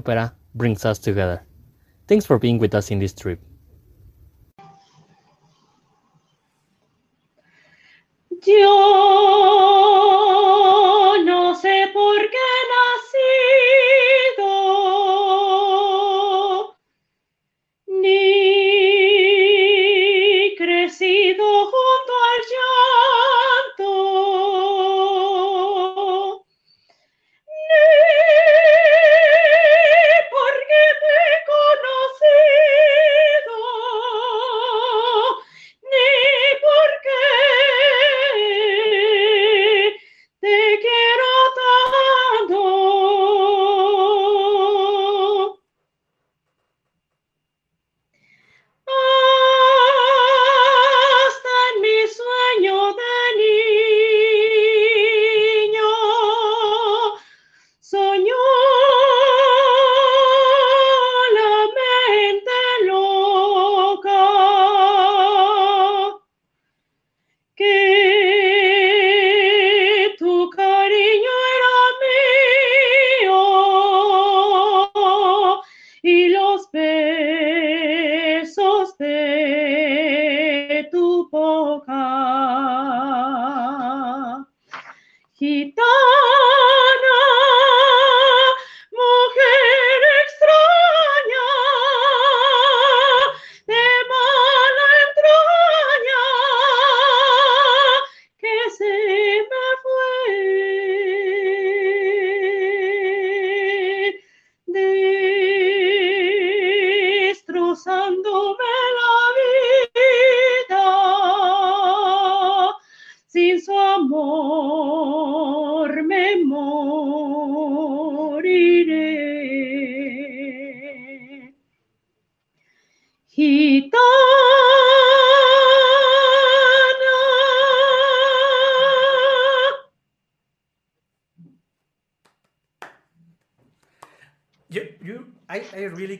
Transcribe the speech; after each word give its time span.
opera 0.00 0.34
brings 0.54 0.84
us 0.84 0.98
together. 0.98 1.42
Thanks 2.08 2.26
for 2.26 2.38
being 2.38 2.58
with 2.58 2.74
us 2.74 2.90
in 2.90 2.98
this 2.98 3.12
trip. 3.12 3.40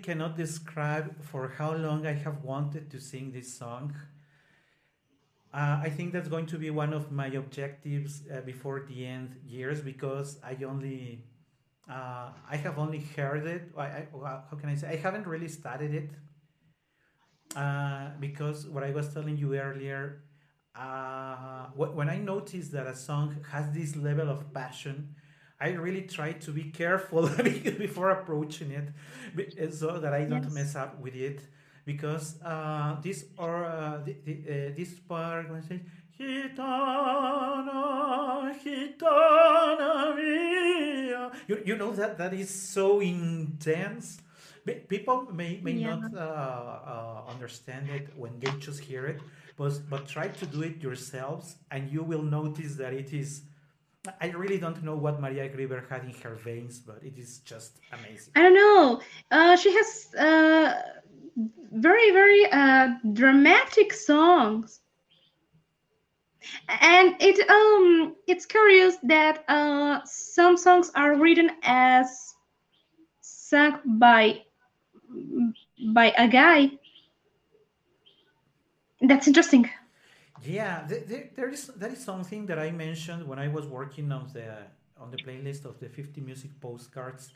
Cannot 0.00 0.37
describe 0.37 1.22
for 1.22 1.49
how 1.59 1.75
long 1.75 2.06
I 2.06 2.12
have 2.12 2.43
wanted 2.44 2.91
to 2.91 3.00
sing 3.00 3.33
this 3.33 3.53
song. 3.55 3.94
Uh, 5.53 5.81
I 5.83 5.91
think 5.91 6.12
that's 6.12 6.28
going 6.28 6.47
to 6.47 6.59
be 6.59 6.71
one 6.71 6.93
of 6.93 7.11
my 7.11 7.27
objectives 7.27 8.22
uh, 8.33 8.41
before 8.43 8.87
the 8.89 9.06
end 9.06 9.37
years 9.44 9.81
because 9.81 10.39
I 10.44 10.56
only, 10.65 11.25
uh, 11.91 12.28
I 12.49 12.56
have 12.56 12.78
only 12.78 13.00
heard 13.16 13.47
it. 13.47 13.62
I, 13.77 13.83
I, 13.83 14.06
how 14.22 14.56
can 14.60 14.69
I 14.69 14.77
say? 14.77 14.89
I 14.89 14.97
haven't 14.97 15.27
really 15.27 15.49
studied 15.49 15.94
it 15.94 16.10
uh, 17.56 18.10
because 18.21 18.66
what 18.69 18.84
I 18.84 18.93
was 18.93 19.12
telling 19.12 19.37
you 19.37 19.56
earlier, 19.56 20.22
uh, 20.77 21.66
wh- 21.75 21.97
when 21.97 22.09
I 22.09 22.19
noticed 22.19 22.71
that 22.72 22.87
a 22.87 22.94
song 22.94 23.37
has 23.50 23.71
this 23.72 23.97
level 23.97 24.31
of 24.31 24.53
passion, 24.55 25.16
I 25.60 25.71
really 25.72 26.03
try 26.03 26.32
to 26.32 26.50
be 26.53 26.65
careful 26.71 27.28
before 27.87 28.10
approaching 28.10 28.71
it, 28.71 28.88
so 29.75 29.98
that 29.98 30.12
I 30.15 30.25
don't 30.25 30.44
Yes. 30.44 30.53
mess 30.54 30.76
up 30.76 30.98
with 31.00 31.15
it. 31.15 31.41
Because 31.84 32.41
uh, 32.43 32.97
this 33.03 33.25
or 33.37 33.65
uh, 33.65 33.98
the, 34.04 34.15
the, 34.25 34.34
uh, 34.34 34.76
this 34.76 34.94
part 35.09 35.48
when 35.50 35.59
it 35.60 35.65
says 35.69 35.81
Gitana, 36.19 37.81
gitana 38.62 40.15
mia, 40.16 41.31
you, 41.48 41.62
you 41.65 41.77
know 41.77 41.92
that 41.92 42.19
that 42.19 42.32
is 42.34 42.50
so 42.50 43.00
intense. 43.00 44.21
People 44.88 45.27
may 45.32 45.59
may 45.62 45.72
Yeah. 45.72 45.97
not 45.97 46.15
uh, 46.15 46.21
uh, 46.21 47.22
understand 47.31 47.88
it 47.91 48.09
when 48.16 48.38
they 48.38 48.50
just 48.59 48.81
hear 48.81 49.06
it, 49.06 49.21
but 49.56 49.72
but 49.88 50.06
try 50.06 50.28
to 50.28 50.47
do 50.47 50.62
it 50.62 50.82
yourselves, 50.82 51.56
and 51.71 51.91
you 51.91 52.03
will 52.03 52.22
notice 52.22 52.77
that 52.77 52.92
it 52.92 53.12
is. 53.12 53.42
I 54.21 54.28
really 54.28 54.59
don't 54.59 54.83
know 54.83 54.97
what 54.97 55.21
Maria 55.21 55.49
Grever 55.49 55.87
had 55.88 56.05
in 56.05 56.12
her 56.22 56.34
veins, 56.34 56.81
but 56.81 57.03
it 57.03 57.19
is 57.19 57.38
just 57.41 57.81
amazing. 57.93 58.34
I 58.34 58.43
don't 58.43 58.55
know. 58.55 59.00
Uh, 59.31 59.56
she 59.56 59.72
has 59.75 60.15
uh, 60.15 60.83
very, 61.72 62.10
very 62.10 62.47
uh, 62.50 62.94
dramatic 63.12 63.93
songs, 63.93 64.81
and 66.69 67.15
it 67.21 67.39
um 67.50 68.15
it's 68.27 68.47
curious 68.47 68.97
that 69.03 69.44
uh, 69.49 70.00
some 70.05 70.56
songs 70.56 70.91
are 70.94 71.16
written 71.16 71.50
as 71.62 72.34
sung 73.21 73.80
by 73.84 74.42
by 75.92 76.13
a 76.16 76.28
guy. 76.28 76.71
That's 79.03 79.27
interesting. 79.28 79.69
Yeah, 80.42 80.87
th- 80.89 81.07
th- 81.09 81.31
there 81.37 81.51
is 81.51 81.66
that 81.77 81.92
is 81.92 82.03
something 82.03 82.47
that 82.47 82.59
I 82.59 82.71
mentioned 82.71 83.27
when 83.28 83.39
I 83.39 83.48
was 83.48 83.66
working 83.66 84.10
on 84.13 84.31
the 84.33 84.48
on 84.98 85.10
the 85.10 85.19
playlist 85.19 85.65
of 85.65 85.78
the 85.81 85.89
50 85.89 86.21
music 86.21 86.51
postcards. 86.60 87.33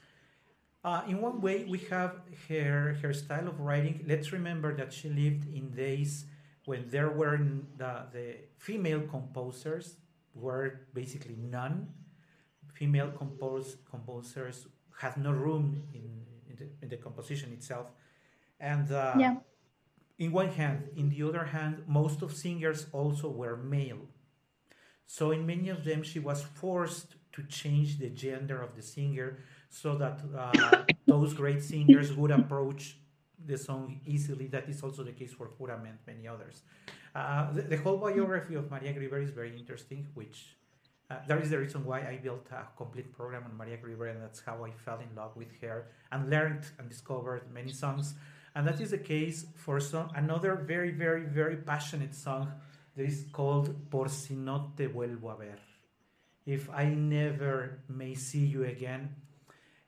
Uh, 0.84 1.02
in 1.08 1.20
one 1.20 1.40
way, 1.40 1.64
we 1.64 1.78
have 1.90 2.20
her 2.48 2.94
her 3.02 3.12
style 3.12 3.48
of 3.48 3.60
writing. 3.60 4.04
Let's 4.06 4.32
remember 4.32 4.74
that 4.76 4.92
she 4.92 5.08
lived 5.08 5.44
in 5.54 5.70
days 5.70 6.26
when 6.64 6.88
there 6.88 7.10
were 7.10 7.34
n- 7.36 7.66
the, 7.76 8.06
the 8.12 8.36
female 8.58 9.02
composers 9.02 9.96
were 10.34 10.80
basically 10.94 11.36
none. 11.36 11.88
Female 12.74 13.10
compose, 13.12 13.76
composers 13.90 14.66
had 14.98 15.16
no 15.16 15.30
room 15.30 15.82
in, 15.94 16.10
in, 16.50 16.56
the, 16.56 16.66
in 16.82 16.88
the 16.88 16.96
composition 16.96 17.52
itself, 17.52 17.86
and 18.60 18.90
uh, 18.90 19.14
Yeah. 19.18 19.36
In 20.18 20.30
one 20.32 20.48
hand, 20.48 20.88
in 20.96 21.08
the 21.08 21.22
other 21.22 21.44
hand, 21.44 21.82
most 21.86 22.22
of 22.22 22.32
singers 22.32 22.86
also 22.92 23.28
were 23.28 23.56
male. 23.56 24.06
So 25.06 25.32
in 25.32 25.44
many 25.44 25.68
of 25.68 25.84
them, 25.84 26.02
she 26.02 26.18
was 26.18 26.42
forced 26.42 27.16
to 27.32 27.42
change 27.44 27.98
the 27.98 28.10
gender 28.10 28.62
of 28.62 28.76
the 28.76 28.82
singer 28.82 29.38
so 29.68 29.96
that 29.96 30.20
uh, 30.36 30.84
those 31.06 31.34
great 31.34 31.62
singers 31.62 32.12
would 32.12 32.30
approach 32.30 32.96
the 33.44 33.58
song 33.58 34.00
easily. 34.06 34.46
That 34.46 34.68
is 34.68 34.82
also 34.82 35.02
the 35.02 35.12
case 35.12 35.32
for 35.32 35.48
Purament, 35.48 35.98
and 36.06 36.16
many 36.16 36.28
others. 36.28 36.62
Uh, 37.14 37.52
the, 37.52 37.62
the 37.62 37.76
whole 37.76 37.96
biography 37.96 38.54
of 38.54 38.70
Maria 38.70 38.92
Grever 38.92 39.22
is 39.22 39.30
very 39.30 39.56
interesting, 39.56 40.06
which 40.14 40.56
uh, 41.10 41.16
that 41.28 41.38
is 41.42 41.50
the 41.50 41.58
reason 41.58 41.84
why 41.84 42.00
I 42.00 42.18
built 42.22 42.46
a 42.50 42.66
complete 42.76 43.12
program 43.12 43.44
on 43.44 43.56
Maria 43.56 43.76
Grever, 43.76 44.10
and 44.10 44.22
that's 44.22 44.40
how 44.40 44.64
I 44.64 44.70
fell 44.70 45.00
in 45.00 45.14
love 45.14 45.36
with 45.36 45.52
her 45.60 45.88
and 46.10 46.30
learned 46.30 46.64
and 46.78 46.88
discovered 46.88 47.52
many 47.52 47.72
songs. 47.72 48.14
And 48.54 48.66
that 48.66 48.80
is 48.80 48.90
the 48.90 48.98
case 48.98 49.46
for 49.56 49.80
some 49.80 50.10
another 50.14 50.54
very, 50.54 50.90
very, 50.90 51.24
very 51.24 51.56
passionate 51.56 52.14
song 52.14 52.52
that 52.96 53.04
is 53.04 53.26
called 53.32 53.90
Por 53.90 54.08
si 54.08 54.34
no 54.34 54.72
te 54.76 54.86
vuelvo 54.86 55.32
a 55.32 55.36
ver. 55.36 55.58
If 56.46 56.70
I 56.70 56.84
never 56.86 57.80
may 57.88 58.14
see 58.14 58.44
you 58.44 58.64
again. 58.64 59.16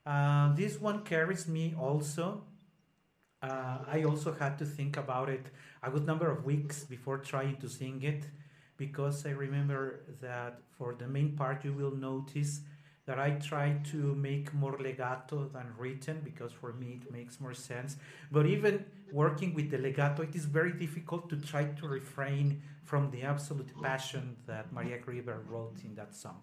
Uh, 0.05 0.55
this 0.55 0.79
one 0.79 1.03
carries 1.03 1.47
me 1.47 1.75
also 1.77 2.43
uh, 3.41 3.77
I 3.87 4.03
also 4.03 4.33
had 4.33 4.57
to 4.59 4.65
think 4.65 4.97
about 4.97 5.29
it 5.29 5.51
a 5.83 5.91
good 5.91 6.05
number 6.05 6.29
of 6.31 6.43
weeks 6.43 6.83
before 6.83 7.19
trying 7.19 7.57
to 7.57 7.69
sing 7.69 8.01
it 8.01 8.25
because 8.77 9.25
I 9.25 9.29
remember 9.29 10.01
that 10.21 10.61
for 10.77 10.95
the 10.95 11.07
main 11.07 11.35
part 11.35 11.63
you 11.63 11.73
will 11.73 11.95
notice 11.95 12.61
that 13.07 13.17
I 13.17 13.31
try 13.31 13.79
to 13.91 14.13
make 14.15 14.53
more 14.53 14.77
legato 14.77 15.47
than 15.47 15.67
written 15.77 16.21
because 16.23 16.51
for 16.51 16.73
me 16.73 16.99
it 17.01 17.11
makes 17.11 17.39
more 17.39 17.53
sense. 17.53 17.95
But 18.31 18.45
even 18.45 18.85
working 19.11 19.53
with 19.53 19.71
the 19.71 19.77
legato, 19.77 20.23
it 20.23 20.35
is 20.35 20.45
very 20.45 20.73
difficult 20.73 21.29
to 21.29 21.37
try 21.37 21.63
to 21.79 21.87
refrain 21.87 22.61
from 22.83 23.09
the 23.11 23.23
absolute 23.23 23.71
passion 23.81 24.35
that 24.45 24.71
Maria 24.73 24.99
Grever 24.99 25.39
wrote 25.49 25.77
in 25.85 25.95
that 25.95 26.13
song. 26.13 26.41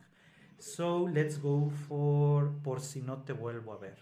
So 0.59 1.03
let's 1.13 1.37
go 1.37 1.71
for 1.87 2.51
Por 2.63 2.81
si 2.81 3.01
no 3.01 3.17
te 3.17 3.35
vuelvo 3.35 3.75
a 3.75 3.79
ver. 3.79 3.97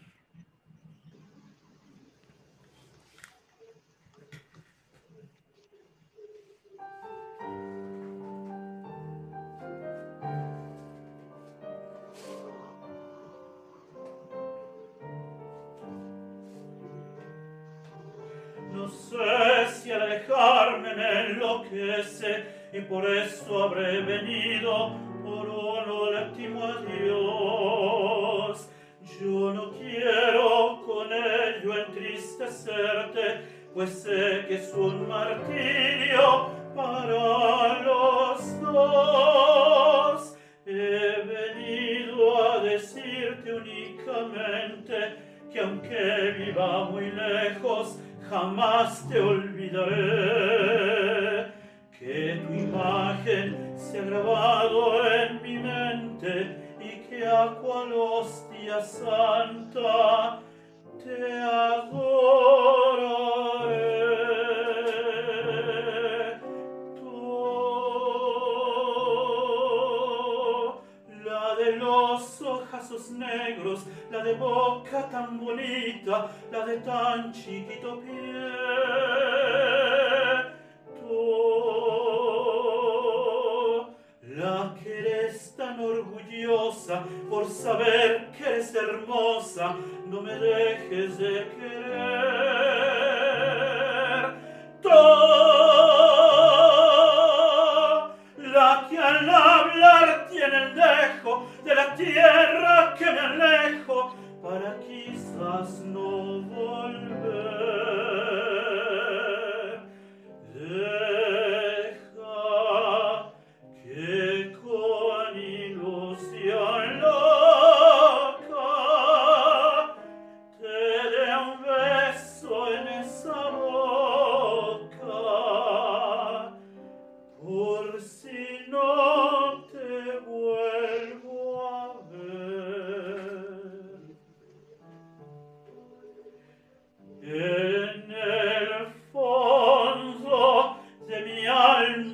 Y 21.75 22.81
por 22.83 23.07
eso 23.07 23.65
habré 23.65 24.03
venido 24.03 24.95
por 25.25 25.49
un 25.49 25.91
último 25.91 26.65
adiós. 26.65 27.89
Yo 29.19 29.55
no 29.55 29.71
quiero 29.73 30.83
con 30.85 31.11
ello 31.11 31.79
entristecerte, 31.87 33.47
pues 33.73 34.03
sé 34.03 34.45
que 34.49 34.57
es 34.57 34.75
un 34.75 35.09
martirio 35.09 36.51
para 36.77 37.83
los 37.83 38.61
dos. 38.61 40.37
He 40.67 41.23
venido 41.25 42.53
a 42.53 42.63
decirte 42.63 43.51
únicamente 43.51 45.17
que 45.51 45.61
aunque 45.61 46.35
viva 46.39 46.85
muy 46.91 47.11
lejos, 47.11 47.99
jamás 48.29 49.09
te 49.09 49.19
olvidaré. 49.21 51.02
Que 52.03 52.35
tu 52.45 52.53
imagen 52.53 53.75
se 53.77 54.01
ha 54.01 54.03
grabado 54.03 55.07
en 55.07 55.41
mi 55.41 55.57
mente 55.57 56.75
y 56.81 56.99
que 57.07 57.25
a 57.25 57.55
cual 57.63 57.93
hostia 57.93 58.81
santa 58.83 60.41
te 60.99 61.33
adoraré. 61.33 62.33
La 71.25 71.55
de 71.55 71.77
los 71.77 72.43
ojazos 72.43 73.13
negros, 73.13 73.87
la 74.11 74.25
de 74.25 74.35
boca 74.35 75.09
tan 75.09 75.39
bonita, 75.39 76.33
la 76.51 76.67
de 76.67 76.79
tan 76.79 77.33
chiquito 77.33 78.01
pie. 78.01 78.31
No 90.12 91.92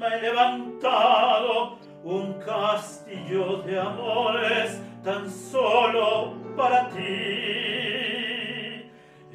he 0.08 0.20
levantado 0.20 1.78
un 2.04 2.34
castillo 2.34 3.58
de 3.62 3.78
amores 3.78 4.80
tan 5.02 5.30
solo 5.30 6.34
para 6.56 6.88
ti. 6.88 6.98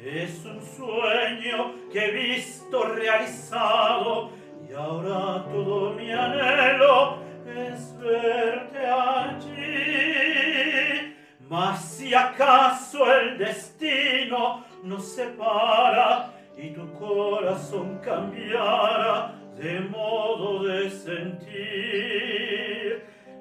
Es 0.02 0.44
un 0.44 0.60
sueño 0.62 1.74
que 1.92 2.06
he 2.06 2.10
visto 2.10 2.82
realizado 2.84 4.30
y 4.68 4.72
ahora 4.72 5.44
todo 5.50 5.92
mi 5.92 6.10
anhelo 6.10 7.18
es 7.46 7.98
verte 7.98 8.86
allí. 8.86 9.54
Mas 11.48 11.84
si 11.84 12.14
acaso 12.14 13.10
el 13.12 13.38
destino 13.38 14.64
nos 14.82 15.06
separa 15.14 16.32
y 16.56 16.70
tu 16.70 16.92
corazón 16.94 17.98
cambiara 17.98 19.43
de 19.56 19.80
modo 19.80 20.64
de 20.64 20.90
sentir, 20.90 21.54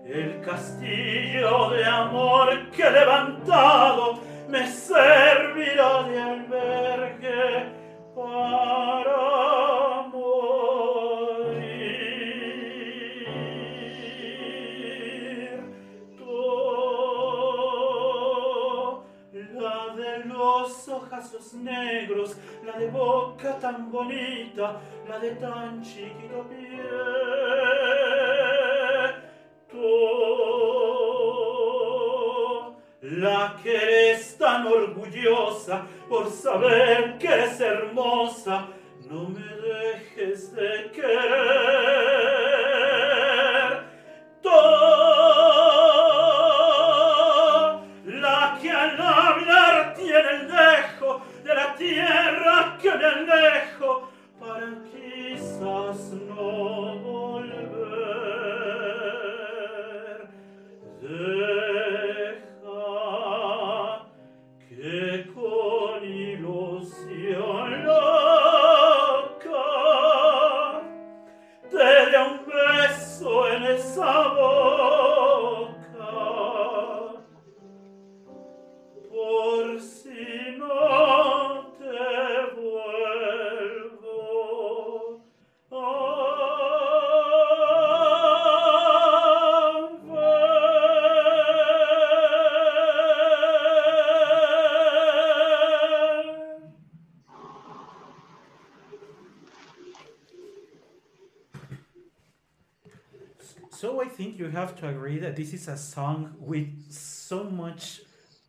el 0.05 0.41
castillo 0.41 1.69
de 1.71 1.85
amor 1.85 2.69
que 2.71 2.89
levantado 2.89 4.19
me 4.47 4.67
servirá 4.67 6.03
de 6.03 6.21
albergue 6.21 7.65
para 8.15 9.62
negros, 21.53 22.35
la 22.65 22.77
de 22.77 22.89
boca 22.89 23.57
tan 23.59 23.91
bonita, 23.91 24.81
la 25.07 25.19
de 25.19 25.31
tan 25.35 25.81
chiquito 25.81 26.47
pie. 26.49 26.81
Tú, 29.69 29.77
la 33.01 33.59
que 33.61 33.75
eres 33.75 34.37
tan 34.37 34.67
orgullosa 34.67 35.85
por 36.09 36.29
saber 36.29 37.17
que 37.17 37.27
eres 37.27 37.59
hermosa, 37.59 38.67
no 39.09 39.29
me 39.29 39.41
dejes 39.41 40.53
de 40.53 40.91
querer. 40.91 41.42
This 105.43 105.53
is 105.53 105.67
a 105.67 105.75
song 105.75 106.33
with 106.39 106.69
so 106.89 107.43
much 107.43 107.99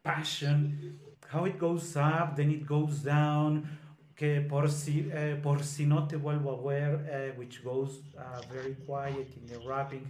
passion. 0.04 0.96
How 1.26 1.44
it 1.44 1.58
goes 1.58 1.96
up, 1.96 2.36
then 2.36 2.52
it 2.52 2.64
goes 2.64 2.98
down. 2.98 3.68
Que 4.14 4.46
por 4.48 4.68
si, 4.68 5.10
uh, 5.10 5.34
por 5.42 5.60
si 5.64 5.86
no 5.86 6.06
te 6.06 6.16
vuelvo 6.16 6.56
a 6.56 6.62
ver, 6.62 6.92
uh, 6.94 7.36
which 7.36 7.64
goes 7.64 7.98
uh, 8.16 8.40
very 8.48 8.76
quiet 8.86 9.28
in 9.36 9.44
the 9.52 9.58
rapping, 9.66 10.08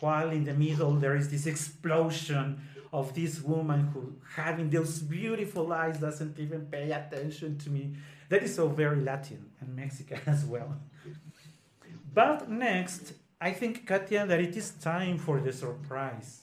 while 0.00 0.28
in 0.28 0.44
the 0.44 0.52
middle 0.52 0.92
there 0.92 1.16
is 1.16 1.30
this 1.30 1.46
explosion 1.46 2.60
of 2.92 3.14
this 3.14 3.40
woman 3.40 3.86
who 3.94 4.12
having 4.34 4.68
those 4.68 4.98
beautiful 4.98 5.72
eyes 5.72 5.96
doesn't 5.96 6.38
even 6.38 6.66
pay 6.66 6.92
attention 6.92 7.56
to 7.56 7.70
me. 7.70 7.96
That 8.28 8.42
is 8.42 8.54
so 8.54 8.68
very 8.68 9.00
Latin 9.00 9.42
and 9.60 9.74
Mexican 9.74 10.20
as 10.26 10.44
well. 10.44 10.76
But 12.12 12.50
next, 12.50 13.14
I 13.40 13.52
think, 13.52 13.86
Katia, 13.86 14.26
that 14.26 14.40
it 14.40 14.56
is 14.56 14.70
time 14.70 15.18
for 15.18 15.40
the 15.40 15.52
surprise. 15.52 16.42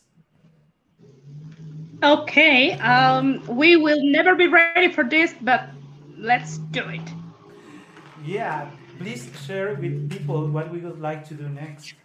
Okay, 2.03 2.73
um, 2.73 3.41
we 3.47 3.77
will 3.77 4.03
never 4.03 4.35
be 4.35 4.47
ready 4.47 4.91
for 4.91 5.03
this, 5.03 5.33
but 5.41 5.69
let's 6.17 6.57
do 6.69 6.83
it. 6.89 7.01
Yeah, 8.23 8.69
please 8.99 9.29
share 9.45 9.73
with 9.75 10.09
people 10.11 10.47
what 10.49 10.71
we 10.71 10.79
would 10.79 10.99
like 10.99 11.27
to 11.29 11.33
do 11.33 11.49
next. 11.49 11.95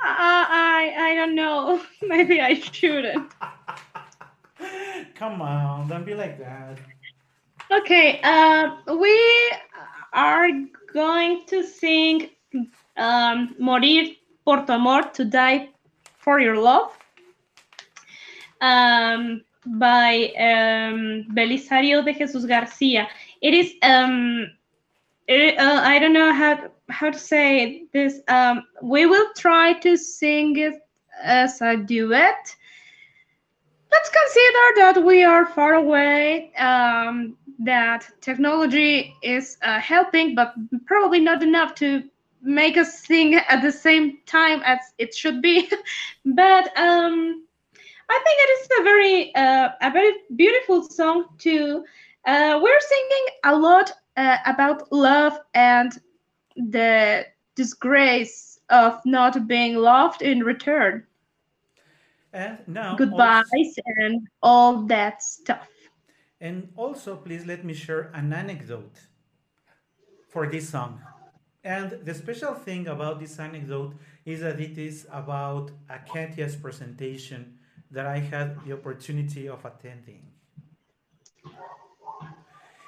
Uh, 0.00 0.44
I 0.48 0.94
I 0.96 1.14
don't 1.14 1.34
know. 1.34 1.82
Maybe 2.02 2.40
I 2.40 2.54
shouldn't. 2.54 3.32
Come 5.14 5.42
on, 5.42 5.88
don't 5.88 6.06
be 6.06 6.14
like 6.14 6.38
that. 6.38 6.78
Okay, 7.70 8.20
uh, 8.22 8.76
we 8.94 9.52
are 10.12 10.48
going 10.92 11.44
to 11.46 11.66
sing 11.66 12.30
um, 12.96 13.54
Morir 13.58 14.16
por 14.44 14.64
tu 14.64 14.72
amor, 14.72 15.02
to 15.14 15.24
die 15.24 15.68
for 16.18 16.40
your 16.40 16.56
love, 16.56 16.92
um, 18.60 19.42
by 19.78 20.32
um, 20.38 21.26
Belisario 21.34 22.04
de 22.04 22.12
Jesus 22.12 22.44
Garcia. 22.46 23.08
It 23.42 23.54
is, 23.54 23.74
um, 23.82 24.46
it, 25.26 25.58
uh, 25.58 25.80
I 25.82 25.98
don't 25.98 26.12
know 26.12 26.32
how, 26.32 26.70
how 26.88 27.10
to 27.10 27.18
say 27.18 27.84
this. 27.92 28.20
Um, 28.28 28.64
we 28.82 29.06
will 29.06 29.26
try 29.36 29.74
to 29.80 29.96
sing 29.96 30.56
it 30.56 30.74
as 31.22 31.60
a 31.60 31.76
duet. 31.76 32.54
Let's 33.90 34.10
consider 34.10 34.64
that 34.76 35.04
we 35.04 35.24
are 35.24 35.46
far 35.46 35.74
away, 35.74 36.52
um, 36.56 37.36
that 37.60 38.06
technology 38.20 39.14
is 39.22 39.56
uh, 39.62 39.80
helping, 39.80 40.34
but 40.34 40.54
probably 40.86 41.20
not 41.20 41.42
enough 41.42 41.74
to 41.76 42.02
make 42.46 42.76
us 42.76 43.00
sing 43.00 43.34
at 43.34 43.60
the 43.60 43.72
same 43.72 44.18
time 44.24 44.62
as 44.64 44.78
it 44.98 45.14
should 45.14 45.42
be. 45.42 45.68
but 46.24 46.78
um, 46.78 47.44
I 48.08 48.20
think 48.24 48.38
it 48.44 48.50
is 48.60 48.68
a 48.80 48.82
very 48.82 49.34
uh, 49.34 49.68
a 49.82 49.90
very 49.90 50.12
beautiful 50.36 50.82
song 50.82 51.26
too. 51.38 51.84
Uh, 52.24 52.58
we're 52.62 52.80
singing 52.80 53.26
a 53.44 53.56
lot 53.56 53.92
uh, 54.16 54.38
about 54.46 54.90
love 54.92 55.38
and 55.54 56.00
the 56.56 57.26
disgrace 57.54 58.60
of 58.70 59.00
not 59.04 59.46
being 59.46 59.76
loved 59.76 60.22
in 60.22 60.42
return. 60.42 61.04
And 62.32 62.58
now, 62.66 62.96
Goodbyes 62.96 63.44
also- 63.52 63.82
and 63.96 64.28
all 64.42 64.82
that 64.86 65.22
stuff. 65.22 65.68
and 66.40 66.68
also, 66.76 67.16
please 67.16 67.46
let 67.46 67.64
me 67.64 67.72
share 67.72 68.10
an 68.12 68.32
anecdote 68.32 68.98
for 70.28 70.46
this 70.46 70.68
song. 70.68 71.00
And 71.66 71.98
the 72.04 72.14
special 72.14 72.54
thing 72.54 72.86
about 72.86 73.18
this 73.18 73.40
anecdote 73.40 73.94
is 74.24 74.40
that 74.42 74.60
it 74.60 74.78
is 74.78 75.04
about 75.10 75.72
a 75.90 75.98
Katia's 75.98 76.54
presentation 76.54 77.58
that 77.90 78.06
I 78.06 78.20
had 78.20 78.64
the 78.64 78.74
opportunity 78.74 79.48
of 79.48 79.64
attending. 79.64 80.22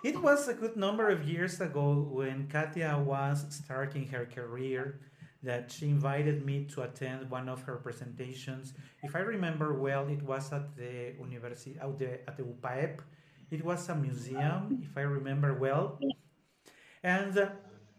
It 0.05 0.23
was 0.23 0.47
a 0.47 0.55
good 0.55 0.77
number 0.77 1.09
of 1.09 1.29
years 1.29 1.61
ago 1.61 2.07
when 2.09 2.47
Katia 2.47 3.03
was 3.05 3.47
starting 3.51 4.07
her 4.15 4.27
career 4.27 5.01
that 5.43 5.73
she 5.73 5.87
invited 5.87 6.47
me 6.47 6.65
to 6.67 6.83
attend 6.83 7.29
one 7.29 7.49
of 7.49 7.63
her 7.63 7.79
presentations. 7.79 8.75
If 9.03 9.17
I 9.17 9.21
remember 9.21 9.75
well, 9.75 10.07
it 10.07 10.23
was 10.23 10.53
at 10.53 10.77
the 10.77 11.15
University 11.19 11.77
at 11.83 11.99
the, 11.99 12.29
at 12.29 12.37
the 12.37 12.45
UPAEP. 12.45 13.01
It 13.51 13.65
was 13.65 13.89
a 13.89 13.97
museum, 13.97 14.87
if 14.89 14.97
I 14.97 15.01
remember 15.01 15.55
well. 15.55 15.99
And 17.03 17.51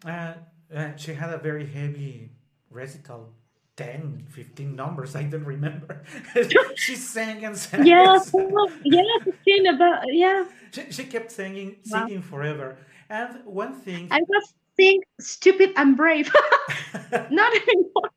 uh, 0.06 0.34
uh, 0.76 0.96
she 0.96 1.14
had 1.14 1.34
a 1.34 1.38
very 1.38 1.66
heavy 1.66 2.32
recital 2.70 3.34
10 3.78 4.26
15 4.30 4.76
numbers 4.76 5.16
i 5.22 5.24
don't 5.24 5.46
remember 5.46 6.04
she 6.76 6.96
sang 6.96 7.44
and 7.46 7.58
sang 7.58 7.86
Yeah, 7.86 8.14
and 8.14 8.22
sang. 8.22 8.52
well, 8.52 8.70
yeah, 8.84 9.02
fifteen 9.24 9.68
about 9.68 10.04
yeah. 10.12 10.46
She, 10.72 10.92
she 10.92 11.04
kept 11.06 11.32
singing 11.32 11.78
Wow. 11.90 12.06
singing 12.06 12.22
forever 12.22 12.78
and 13.10 13.44
one 13.46 13.74
thing 13.74 14.08
I 14.12 14.20
was 14.22 14.54
saying 14.80 15.02
stupid 15.20 15.72
and 15.76 15.98
brave. 15.98 16.32
Not 17.32 17.52
anymore. 17.56 18.10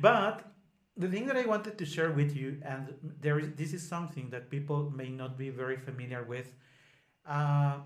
but 0.00 0.52
the 0.96 1.08
thing 1.08 1.26
that 1.26 1.36
i 1.36 1.44
wanted 1.46 1.78
to 1.78 1.86
share 1.86 2.10
with 2.12 2.36
you 2.36 2.58
and 2.62 2.94
there 3.20 3.38
is 3.38 3.48
this 3.56 3.72
is 3.72 3.82
something 3.88 4.28
that 4.30 4.50
people 4.50 4.90
may 4.94 5.08
not 5.08 5.38
be 5.38 5.48
very 5.50 5.76
familiar 5.76 6.22
with 6.22 6.52
uh, 7.26 7.76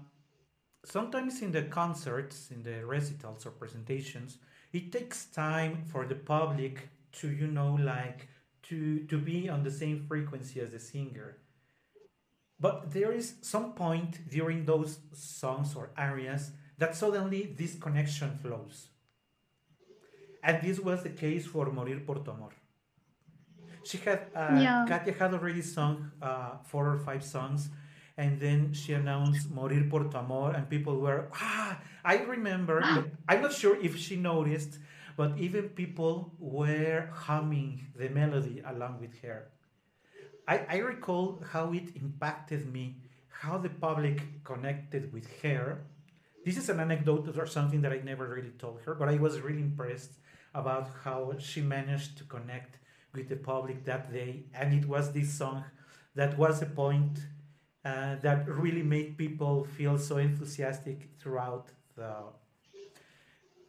sometimes 0.87 1.43
in 1.43 1.53
the 1.53 1.63
concerts 1.63 2.51
in 2.51 2.63
the 2.63 2.85
recitals 2.87 3.45
or 3.47 3.51
presentations 3.51 4.39
it 4.73 4.93
takes 4.93 5.27
time 5.27 5.85
for 5.87 6.07
the 6.07 6.15
public 6.15 6.89
to 7.13 7.29
you 7.29 7.47
know 7.47 7.75
like 7.75 8.29
to 8.63 9.01
to 9.07 9.19
be 9.19 9.49
on 9.49 9.63
the 9.63 9.71
same 9.71 10.05
frequency 10.09 10.61
as 10.61 10.71
the 10.71 10.81
singer. 10.81 11.39
But 12.59 12.91
there 12.93 13.13
is 13.13 13.35
some 13.43 13.75
point 13.75 14.29
during 14.31 14.65
those 14.65 14.99
songs 15.13 15.77
or 15.77 15.91
areas 15.97 16.53
that 16.79 16.97
suddenly 16.97 17.55
this 17.57 17.75
connection 17.77 18.37
flows. 18.43 18.89
And 20.43 20.63
this 20.63 20.81
was 20.81 21.03
the 21.03 21.11
case 21.11 21.47
for 21.47 21.67
morir 21.71 22.01
por 22.07 22.17
tu 22.25 22.31
amor 22.31 22.53
she 23.87 23.99
had 23.99 24.21
uh, 24.35 24.59
Yeah. 24.61 24.85
Katia 24.89 25.15
had 25.15 25.33
already 25.35 25.63
sung 25.63 26.11
uh, 26.21 26.59
four 26.65 26.89
or 26.91 26.99
five 26.99 27.23
songs, 27.25 27.69
and 28.17 28.41
then 28.41 28.73
she 28.73 28.93
announced 28.93 29.51
"Morir 29.51 29.89
por 29.91 30.05
tu 30.05 30.17
amor," 30.19 30.53
and 30.53 30.69
people 30.69 30.99
were 31.01 31.29
ah. 31.35 31.79
I 32.05 32.23
remember. 32.23 32.83
I'm 33.29 33.43
not 33.43 33.53
sure 33.53 33.77
if 33.83 33.97
she 33.99 34.17
noticed, 34.17 34.79
but 35.17 35.37
even 35.39 35.71
people 35.71 36.33
were 36.39 37.09
humming 37.13 37.87
the 37.97 38.09
melody 38.09 38.63
along 38.65 39.01
with 39.01 39.21
her. 39.23 39.49
I, 40.47 40.61
I 40.69 40.77
recall 40.79 41.43
how 41.53 41.73
it 41.73 41.97
impacted 41.97 42.73
me, 42.73 42.97
how 43.29 43.59
the 43.59 43.71
public 43.71 44.45
connected 44.45 45.13
with 45.13 45.27
her. 45.43 45.83
This 46.45 46.57
is 46.57 46.69
an 46.69 46.79
anecdote 46.79 47.37
or 47.37 47.47
something 47.47 47.83
that 47.83 47.93
I 47.93 47.99
never 47.99 48.29
really 48.29 48.55
told 48.57 48.81
her, 48.83 48.95
but 48.95 49.09
I 49.09 49.17
was 49.17 49.41
really 49.41 49.63
impressed 49.63 50.13
about 50.55 50.89
how 51.03 51.35
she 51.39 51.61
managed 51.61 52.19
to 52.19 52.25
connect 52.25 52.79
with 53.13 53.29
the 53.29 53.37
public 53.37 53.85
that 53.85 54.13
day. 54.13 54.45
And 54.55 54.73
it 54.73 54.87
was 54.87 55.13
this 55.13 55.35
song 55.35 55.65
that 56.15 56.39
was 56.39 56.63
a 56.63 56.67
point 56.67 57.19
uh, 57.87 58.17
that 58.21 58.49
really 58.49 58.83
made 58.83 59.17
people 59.17 59.65
feel 59.77 59.97
so 59.97 60.17
enthusiastic 60.17 61.09
throughout 61.21 61.69
the, 61.95 62.15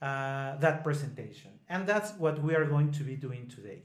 uh, 0.01 0.57
that 0.57 0.83
presentation. 0.83 1.51
And 1.69 1.86
that's 1.86 2.13
what 2.13 2.41
we 2.41 2.55
are 2.55 2.65
going 2.65 2.91
to 2.93 3.03
be 3.03 3.15
doing 3.15 3.47
today. 3.47 3.83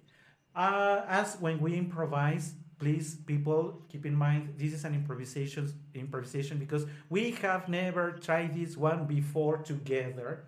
Uh, 0.57 1.03
as 1.07 1.37
when 1.39 1.61
we 1.61 1.75
improvise, 1.75 2.55
please, 2.79 3.17
people, 3.27 3.83
keep 3.91 4.07
in 4.07 4.15
mind 4.15 4.55
this 4.57 4.73
is 4.73 4.85
an 4.85 4.95
improvisation 4.95 5.71
improvisation 5.95 6.57
because 6.59 6.87
we 7.11 7.33
have 7.43 7.69
never 7.69 8.13
tried 8.13 8.55
this 8.55 8.75
one 8.75 9.05
before 9.05 9.59
together. 9.59 10.45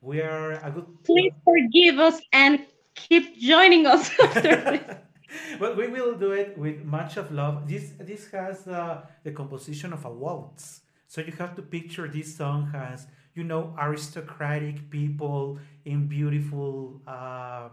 We 0.00 0.22
are 0.22 0.52
a 0.64 0.70
good 0.70 0.86
Please 1.04 1.34
forgive 1.44 1.98
us 1.98 2.22
and 2.32 2.64
keep 2.94 3.38
joining 3.38 3.84
us 3.84 4.10
after 4.22 4.56
this. 4.56 4.96
but 5.60 5.76
we 5.76 5.86
will 5.88 6.14
do 6.14 6.32
it 6.32 6.56
with 6.56 6.84
much 6.84 7.16
of 7.16 7.30
love. 7.32 7.68
This 7.68 7.92
this 7.98 8.30
has 8.30 8.66
uh, 8.68 9.02
the 9.24 9.32
composition 9.32 9.92
of 9.92 10.04
a 10.04 10.10
waltz, 10.10 10.82
so 11.08 11.20
you 11.20 11.32
have 11.32 11.54
to 11.56 11.62
picture 11.62 12.08
this 12.08 12.36
song 12.36 12.70
as 12.74 13.06
you 13.34 13.44
know 13.44 13.74
aristocratic 13.78 14.90
people 14.90 15.58
in 15.84 16.06
beautiful 16.06 17.00
uh, 17.06 17.68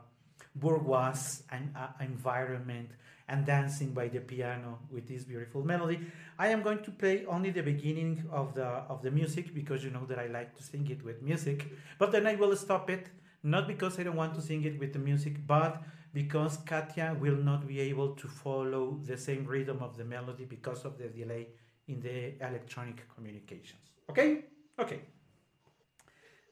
bourgeois 0.56 1.42
and, 1.52 1.74
uh, 1.76 1.88
environment 2.00 2.90
and 3.30 3.46
dancing 3.46 3.94
by 3.94 4.08
the 4.08 4.20
piano 4.20 4.80
with 4.92 5.08
this 5.08 5.24
beautiful 5.24 5.64
melody. 5.64 6.00
I 6.38 6.50
am 6.50 6.62
going 6.62 6.84
to 6.84 6.92
play 6.92 7.26
only 7.26 7.52
the 7.52 7.64
beginning 7.64 8.24
of 8.32 8.54
the 8.54 8.66
of 8.66 9.02
the 9.02 9.12
music 9.12 9.54
because 9.54 9.84
you 9.84 9.92
know 9.92 10.06
that 10.06 10.20
I 10.20 10.28
like 10.28 10.56
to 10.58 10.64
sing 10.64 10.88
it 10.90 11.04
with 11.04 11.22
music, 11.22 11.68
but 11.98 12.12
then 12.12 12.28
I 12.28 12.36
will 12.36 12.56
stop 12.56 12.90
it 12.90 13.08
not 13.44 13.68
because 13.68 14.00
I 14.00 14.04
don't 14.04 14.16
want 14.16 14.34
to 14.36 14.42
sing 14.42 14.64
it 14.64 14.80
with 14.80 14.94
the 14.94 15.00
music, 15.00 15.46
but 15.46 15.84
because 16.14 16.58
Katia 16.58 17.18
will 17.20 17.38
not 17.38 17.68
be 17.68 17.80
able 17.80 18.16
to 18.16 18.28
follow 18.28 19.00
the 19.04 19.18
same 19.18 19.46
rhythm 19.46 19.82
of 19.82 19.98
the 19.98 20.06
melody 20.06 20.46
because 20.46 20.86
of 20.86 20.98
the 20.98 21.08
delay 21.08 21.48
in 21.88 22.00
the 22.00 22.36
electronic 22.46 23.08
communications. 23.14 23.82
Okay? 24.10 24.46
Okay. 24.80 25.02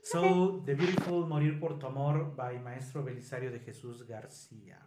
So, 0.03 0.63
the 0.65 0.73
beautiful 0.73 1.27
Morir 1.27 1.59
por 1.59 1.77
tu 1.77 1.85
amor 1.85 2.33
by 2.35 2.57
Maestro 2.57 3.03
Belisario 3.03 3.51
de 3.51 3.59
Jesús 3.59 4.03
García. 4.07 4.77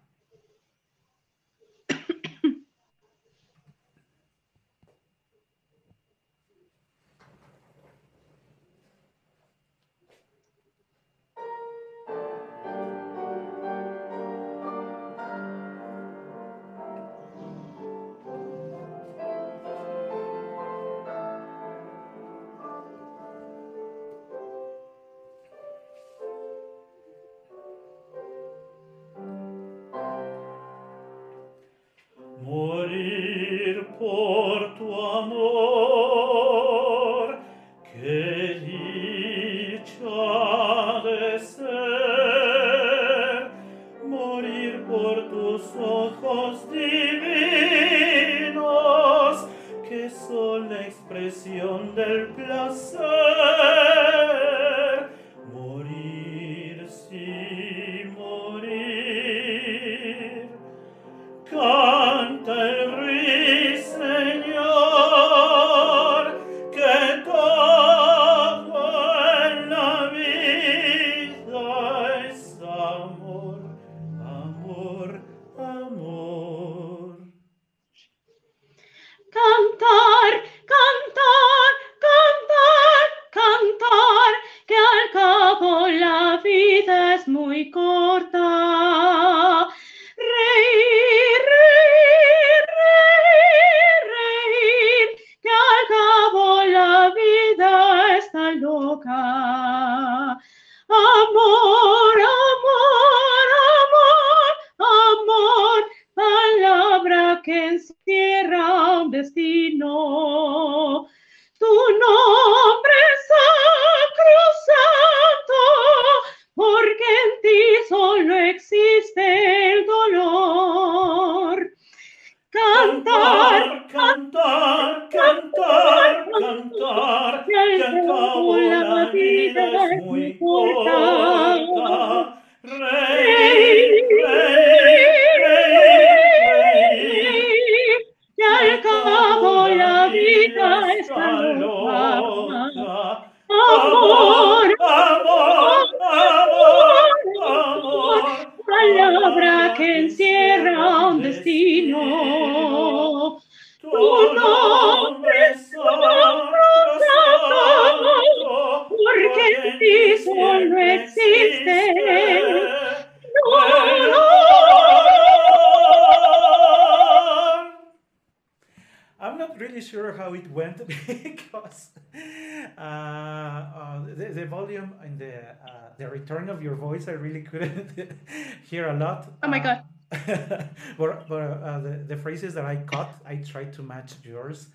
Return 176.25 176.51
of 176.51 176.63
your 176.63 176.77
voice 176.77 177.09
I 177.09 177.13
really 177.27 177.43
couldn't 177.43 178.19
hear 178.71 178.89
a 178.89 178.95
lot. 178.99 179.29
Oh 179.43 179.49
my 179.49 179.59
Uh, 179.59 179.61
God. 179.61 179.85
but 180.99 181.29
but 181.29 181.43
uh, 181.43 181.81
the, 181.81 182.05
the 182.09 182.17
phrases 182.17 182.55
that 182.55 182.65
I 182.67 182.77
caught, 182.77 183.21
I 183.27 183.37
tried 183.37 183.73
to 183.75 183.83
match 183.83 184.15
yours. 184.25 184.69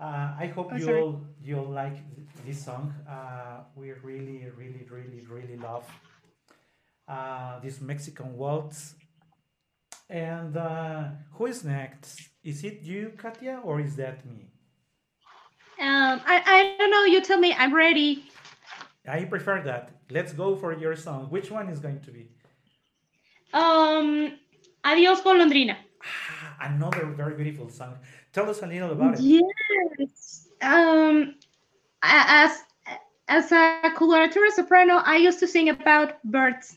Uh, 0.00 0.34
I 0.38 0.52
hope 0.54 0.72
Oh, 0.72 0.78
you 0.78 0.86
sorry. 0.86 1.02
all 1.02 1.26
you'll 1.42 1.70
like 1.70 1.96
th- 2.14 2.28
this 2.46 2.64
song. 2.64 2.94
Uh, 3.08 3.64
we 3.76 3.92
really, 3.92 4.46
really, 4.56 4.86
really, 4.90 5.26
really 5.28 5.56
love 5.56 5.86
uh, 7.08 7.58
this 7.60 7.80
Mexican 7.80 8.36
waltz. 8.36 8.96
And 10.10 10.56
uh, 10.56 11.10
who 11.32 11.46
is 11.46 11.64
next? 11.64 12.30
Is 12.44 12.64
it 12.64 12.82
you, 12.82 13.12
Katia, 13.16 13.60
or 13.64 13.80
is 13.80 13.96
that 13.96 14.24
me? 14.26 14.50
Um, 15.80 16.20
I, 16.26 16.42
I 16.46 16.76
don't 16.78 16.90
know. 16.90 17.04
You 17.04 17.20
tell 17.20 17.38
me. 17.38 17.54
I'm 17.58 17.74
ready. 17.74 18.24
I 19.08 19.24
prefer 19.24 19.62
that. 19.62 19.90
Let's 20.10 20.32
go 20.32 20.56
for 20.56 20.72
your 20.72 20.96
song. 20.96 21.26
Which 21.30 21.50
one 21.50 21.68
is 21.68 21.78
going 21.78 22.00
to 22.00 22.10
be? 22.10 22.28
Um, 23.52 24.38
adiós, 24.84 25.22
golondrina. 25.22 25.76
Ah, 26.02 26.56
another 26.60 27.06
very 27.06 27.34
beautiful 27.34 27.68
song. 27.68 27.98
Tell 28.32 28.48
us 28.50 28.62
a 28.62 28.66
little 28.66 28.92
about 28.92 29.14
it. 29.14 29.20
Yes. 29.20 30.48
Um, 30.62 31.34
as 32.02 32.62
as 33.28 33.50
a 33.52 33.90
coloratura 33.96 34.50
soprano, 34.50 35.02
I 35.04 35.16
used 35.16 35.40
to 35.40 35.48
sing 35.48 35.68
about 35.68 36.22
birds, 36.24 36.76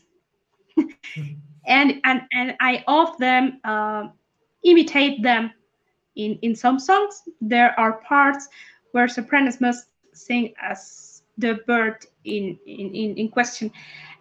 and 1.66 2.00
and 2.04 2.22
and 2.32 2.56
I 2.60 2.84
often 2.86 3.60
um 3.64 4.12
imitate 4.64 5.22
them 5.22 5.52
in 6.16 6.38
in 6.42 6.54
some 6.54 6.78
songs. 6.78 7.22
There 7.40 7.78
are 7.78 8.00
parts 8.02 8.48
where 8.92 9.08
sopranos 9.08 9.60
must 9.60 9.86
sing 10.12 10.54
as 10.60 11.09
the 11.40 11.60
bird 11.66 12.06
in 12.24 12.58
in 12.66 13.16
in, 13.16 13.28
question, 13.28 13.70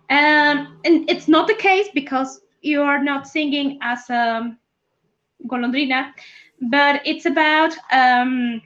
um, 0.10 0.80
and 0.86 1.10
it's 1.10 1.28
not 1.28 1.48
the 1.48 1.56
case 1.56 1.88
because 1.94 2.42
you 2.62 2.82
are 2.82 3.04
not 3.04 3.28
singing 3.28 3.78
as 3.82 4.10
a 4.10 4.56
golondrina, 5.48 6.12
but 6.70 7.02
it's 7.06 7.26
about 7.26 7.74
um, 7.92 8.62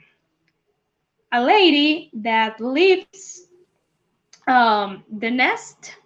a 1.32 1.42
lady 1.42 2.10
that 2.14 2.60
leaves 2.60 3.48
um, 4.46 5.04
the 5.18 5.30
nest, 5.30 5.96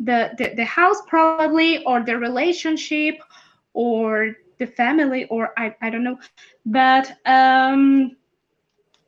the, 0.00 0.30
the, 0.38 0.54
the 0.56 0.64
house 0.64 1.02
probably, 1.06 1.84
or 1.84 2.02
the 2.02 2.16
relationship, 2.16 3.16
or 3.74 4.36
the 4.58 4.66
family, 4.66 5.26
or 5.26 5.52
I, 5.58 5.74
I 5.82 5.90
don't 5.90 6.04
know. 6.04 6.18
But 6.64 7.12
um, 7.26 8.16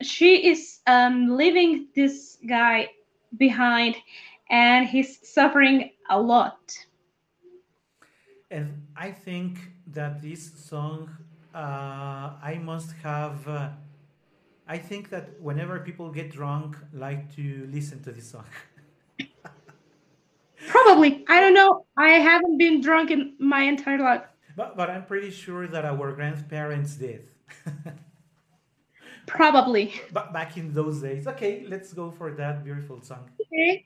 she 0.01 0.47
is 0.47 0.79
um, 0.87 1.35
leaving 1.35 1.87
this 1.95 2.37
guy 2.47 2.89
behind, 3.37 3.95
and 4.49 4.87
he's 4.87 5.19
suffering 5.27 5.91
a 6.09 6.19
lot. 6.19 6.77
And 8.51 8.87
I 8.95 9.11
think 9.11 9.59
that 9.87 10.21
this 10.21 10.51
song, 10.55 11.09
uh, 11.53 12.33
I 12.41 12.59
must 12.61 12.91
have. 13.03 13.47
Uh, 13.47 13.69
I 14.67 14.77
think 14.77 15.09
that 15.09 15.39
whenever 15.41 15.79
people 15.79 16.11
get 16.11 16.31
drunk, 16.31 16.77
like 16.93 17.35
to 17.35 17.67
listen 17.71 18.03
to 18.03 18.11
this 18.11 18.29
song. 18.29 18.45
Probably. 20.67 21.25
I 21.27 21.39
don't 21.39 21.55
know. 21.55 21.85
I 21.97 22.11
haven't 22.11 22.57
been 22.57 22.81
drunk 22.81 23.09
in 23.09 23.33
my 23.39 23.63
entire 23.63 23.97
life. 23.97 24.21
But, 24.55 24.77
but 24.77 24.89
I'm 24.89 25.05
pretty 25.05 25.31
sure 25.31 25.67
that 25.67 25.85
our 25.85 26.11
grandparents 26.11 26.95
did. 26.95 27.29
Probably. 29.29 29.93
But 30.11 30.33
back 30.33 30.57
in 30.57 30.73
those 30.73 31.01
days. 31.01 31.27
Okay, 31.27 31.65
let's 31.67 31.93
go 31.93 32.11
for 32.11 32.31
that 32.33 32.63
beautiful 32.63 33.01
song. 33.01 33.29
Okay. 33.41 33.85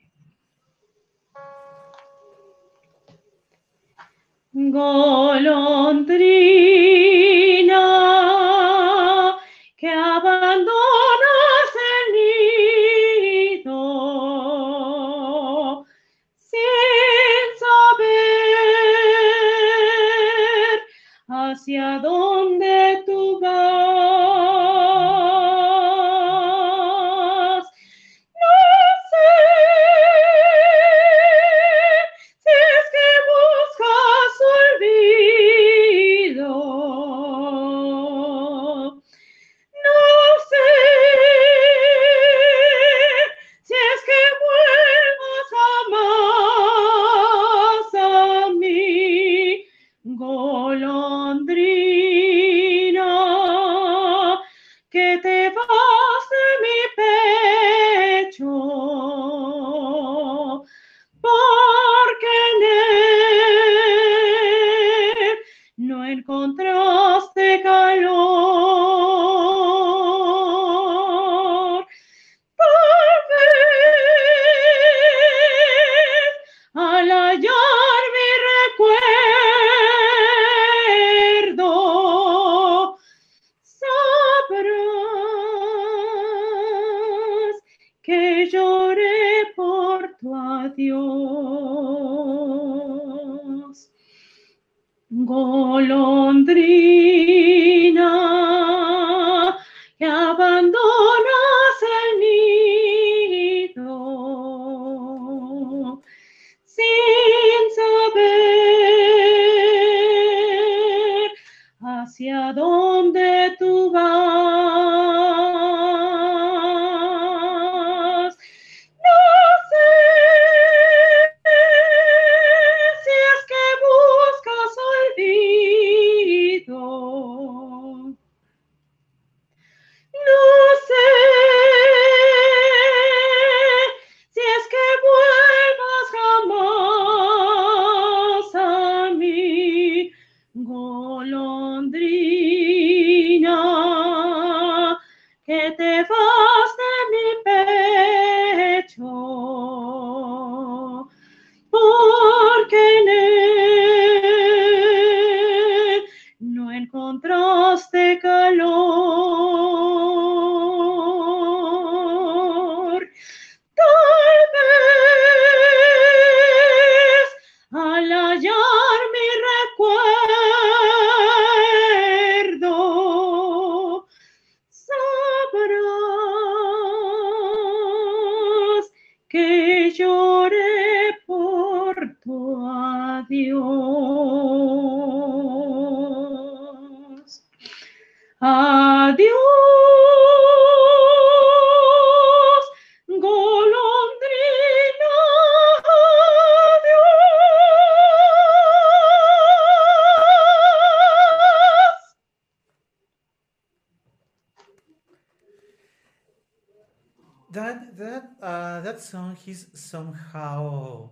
That 207.54 207.96
that 207.96 208.24
uh, 208.42 208.80
that 208.80 209.00
song 209.00 209.36
is 209.46 209.68
somehow 209.74 211.10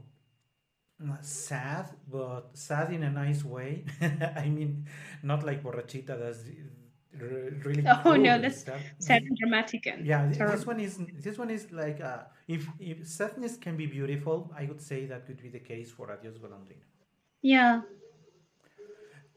uh, 1.00 1.16
sad, 1.20 1.86
but 2.10 2.50
sad 2.54 2.92
in 2.92 3.02
a 3.04 3.10
nice 3.10 3.44
way. 3.44 3.84
I 4.36 4.48
mean, 4.48 4.86
not 5.22 5.44
like 5.44 5.62
Borrachita. 5.62 6.18
That's 6.18 6.42
really. 7.64 7.84
Oh, 7.86 8.00
cruel 8.02 8.18
no, 8.18 8.40
that's 8.40 8.64
sad 8.98 9.22
and 9.22 9.36
dramatic 9.38 9.86
and 9.86 10.04
Yeah, 10.04 10.26
th- 10.30 10.38
this 10.38 10.66
one 10.66 10.80
is 10.80 10.98
this 11.26 11.38
one 11.38 11.50
is 11.50 11.70
like 11.70 12.00
uh, 12.00 12.24
if 12.48 12.66
if 12.80 13.06
sadness 13.06 13.56
can 13.56 13.76
be 13.76 13.86
beautiful, 13.86 14.52
I 14.58 14.64
would 14.66 14.80
say 14.80 15.06
that 15.06 15.26
could 15.26 15.40
be 15.40 15.48
the 15.48 15.60
case 15.60 15.90
for 15.90 16.10
Adios 16.10 16.38
Golondrina. 16.38 16.86
Yeah. 17.40 17.82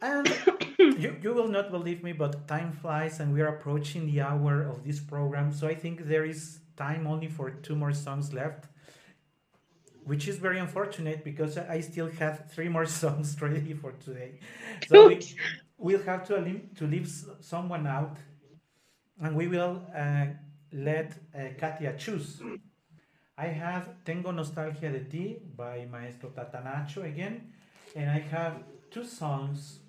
And 0.01 0.27
you, 0.79 1.17
you 1.21 1.33
will 1.33 1.47
not 1.47 1.71
believe 1.71 2.03
me, 2.03 2.13
but 2.13 2.47
time 2.47 2.71
flies 2.73 3.19
and 3.19 3.33
we 3.33 3.41
are 3.41 3.47
approaching 3.47 4.05
the 4.07 4.21
hour 4.21 4.63
of 4.63 4.83
this 4.83 4.99
program. 4.99 5.51
So 5.51 5.67
I 5.67 5.75
think 5.75 6.07
there 6.07 6.25
is 6.25 6.59
time 6.77 7.07
only 7.07 7.27
for 7.27 7.49
two 7.51 7.75
more 7.75 7.93
songs 7.93 8.33
left, 8.33 8.65
which 10.03 10.27
is 10.27 10.37
very 10.37 10.59
unfortunate 10.59 11.23
because 11.23 11.57
I 11.57 11.81
still 11.81 12.09
have 12.19 12.49
three 12.51 12.69
more 12.69 12.85
songs 13.01 13.39
ready 13.41 13.73
for 13.73 13.93
today. 13.93 14.39
So 14.87 15.07
we, 15.07 15.19
we'll 15.77 16.03
have 16.03 16.27
to, 16.27 16.61
to 16.75 16.87
leave 16.87 17.11
someone 17.41 17.87
out 17.87 18.17
and 19.21 19.35
we 19.35 19.47
will 19.47 19.81
uh, 19.95 20.25
let 20.71 21.13
uh, 21.33 21.49
Katia 21.57 21.95
choose. 21.97 22.41
I 23.37 23.47
have 23.47 24.03
Tengo 24.05 24.31
Nostalgia 24.31 24.91
de 24.91 25.03
Ti 25.03 25.37
by 25.55 25.87
Maestro 25.91 26.29
Tata 26.29 26.61
Nacho 26.65 27.03
again, 27.05 27.51
and 27.95 28.09
I 28.09 28.19
have 28.19 28.63
two 28.91 29.03
songs 29.03 29.79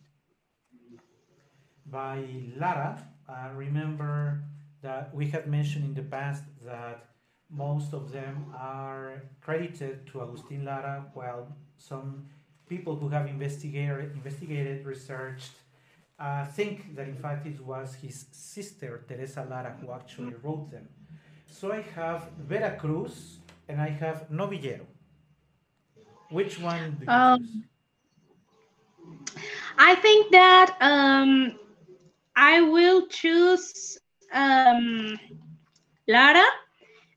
by 1.87 2.25
Lara. 2.57 3.07
I 3.29 3.51
remember 3.51 4.43
that 4.83 5.15
we 5.15 5.27
had 5.29 5.47
mentioned 5.47 5.85
in 5.85 5.95
the 5.95 6.03
past 6.03 6.45
that 6.65 7.05
most 7.51 7.93
of 7.95 8.13
them 8.13 8.53
are 8.57 9.23
credited 9.41 10.07
to 10.09 10.23
Agustin 10.23 10.65
Lara, 10.65 11.07
while 11.15 11.49
some 11.79 12.27
people 12.69 12.97
who 12.97 13.09
have 13.09 13.27
investigated, 13.27 14.13
investigated 14.15 14.85
researched, 14.85 15.53
uh, 16.19 16.45
think 16.47 16.97
that 16.97 17.07
in 17.09 17.15
fact 17.15 17.47
it 17.47 17.61
was 17.61 17.95
his 17.95 18.27
sister 18.33 19.05
Teresa 19.09 19.47
Lara 19.49 19.77
who 19.81 19.93
actually 19.93 20.35
wrote 20.43 20.71
them. 20.71 20.89
So 21.47 21.73
I 21.73 21.83
have 21.95 22.31
Veracruz 22.39 23.39
and 23.69 23.81
I 23.81 23.89
have 23.89 24.29
Novillero. 24.31 24.87
Which 26.31 26.59
one 26.59 26.97
do 26.99 27.07
you 27.07 27.11
Um, 27.13 27.39
choose? 27.39 27.65
I 29.79 29.95
think 29.97 30.33
that 30.33 30.77
um, 30.81 31.59
I 32.35 32.61
will 32.63 33.07
choose 33.07 33.99
um, 34.33 35.19
Lara 36.09 36.45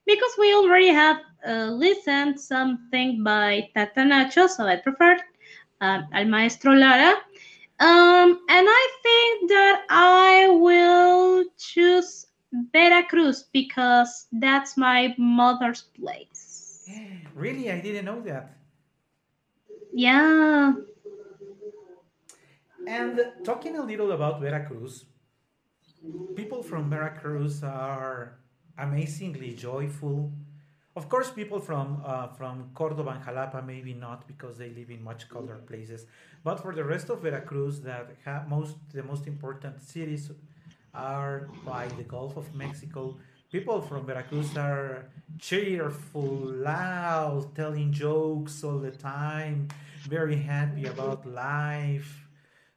because 0.06 0.32
we 0.38 0.54
already 0.54 0.89
have 0.89 1.17
uh, 1.48 1.65
listened 1.72 2.39
something 2.39 3.24
by 3.24 3.69
Tata 3.76 4.02
Nacho, 4.02 4.48
so 4.50 4.65
I 4.65 4.78
prefer 4.78 5.17
uh, 5.82 6.02
al 6.12 6.26
maestro 6.26 6.74
Lara. 6.74 7.15
Um, 7.80 8.39
and 8.50 8.67
I 8.67 8.88
think 9.04 9.50
that 9.50 9.86
I 9.89 10.48
will 10.50 11.45
choose 11.58 12.28
Veracruz 12.74 13.43
because 13.54 14.28
that's 14.34 14.76
my 14.76 15.15
mother's 15.17 15.84
place. 15.84 16.89
Really, 17.36 17.72
I 17.72 17.80
didn't 17.80 18.06
know 18.06 18.19
that. 18.22 18.58
Yeah. 19.93 20.74
And 22.88 23.19
talking 23.43 23.78
a 23.78 23.84
little 23.84 24.12
about 24.12 24.41
Veracruz, 24.41 25.06
people 26.35 26.63
from 26.63 26.89
Veracruz 26.89 27.63
are 27.63 28.38
amazingly 28.77 29.53
joyful. 29.53 30.31
Of 30.95 31.07
course, 31.07 31.29
people 31.29 31.59
from 31.59 32.01
uh, 32.05 32.27
from 32.27 32.71
Cordoba 32.73 33.12
and 33.12 33.23
Jalapa 33.23 33.65
maybe 33.65 33.93
not 33.93 34.27
because 34.27 34.57
they 34.57 34.69
live 34.69 34.89
in 34.89 35.03
much 35.03 35.29
colder 35.29 35.55
places. 35.67 36.05
But 36.43 36.59
for 36.62 36.73
the 36.73 36.83
rest 36.83 37.09
of 37.09 37.21
Veracruz, 37.21 37.81
that 37.81 38.09
ha- 38.25 38.43
most 38.47 38.75
the 38.93 39.03
most 39.03 39.27
important 39.27 39.81
cities 39.81 40.31
are 40.93 41.47
by 41.65 41.88
the 41.97 42.03
Gulf 42.03 42.38
of 42.38 42.53
Mexico. 42.55 43.17
People 43.51 43.81
from 43.81 44.05
Veracruz 44.05 44.55
are 44.57 45.09
cheerful, 45.39 46.38
loud, 46.71 47.55
telling 47.55 47.91
jokes 47.91 48.63
all 48.63 48.77
the 48.77 48.91
time, 48.91 49.67
very 50.07 50.35
happy 50.35 50.85
about 50.85 51.25
life. 51.25 52.28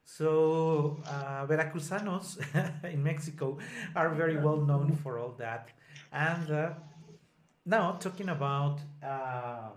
So, 0.04 1.02
uh, 1.06 1.46
Veracruzanos 1.46 2.38
in 2.84 3.02
Mexico 3.02 3.58
are 3.94 4.10
very 4.10 4.36
well 4.36 4.58
known 4.58 4.96
for 4.96 5.18
all 5.18 5.34
that. 5.38 5.68
And 6.12 6.50
uh, 6.50 6.70
now, 7.64 7.92
talking 7.92 8.28
about 8.28 8.80
uh, 9.02 9.70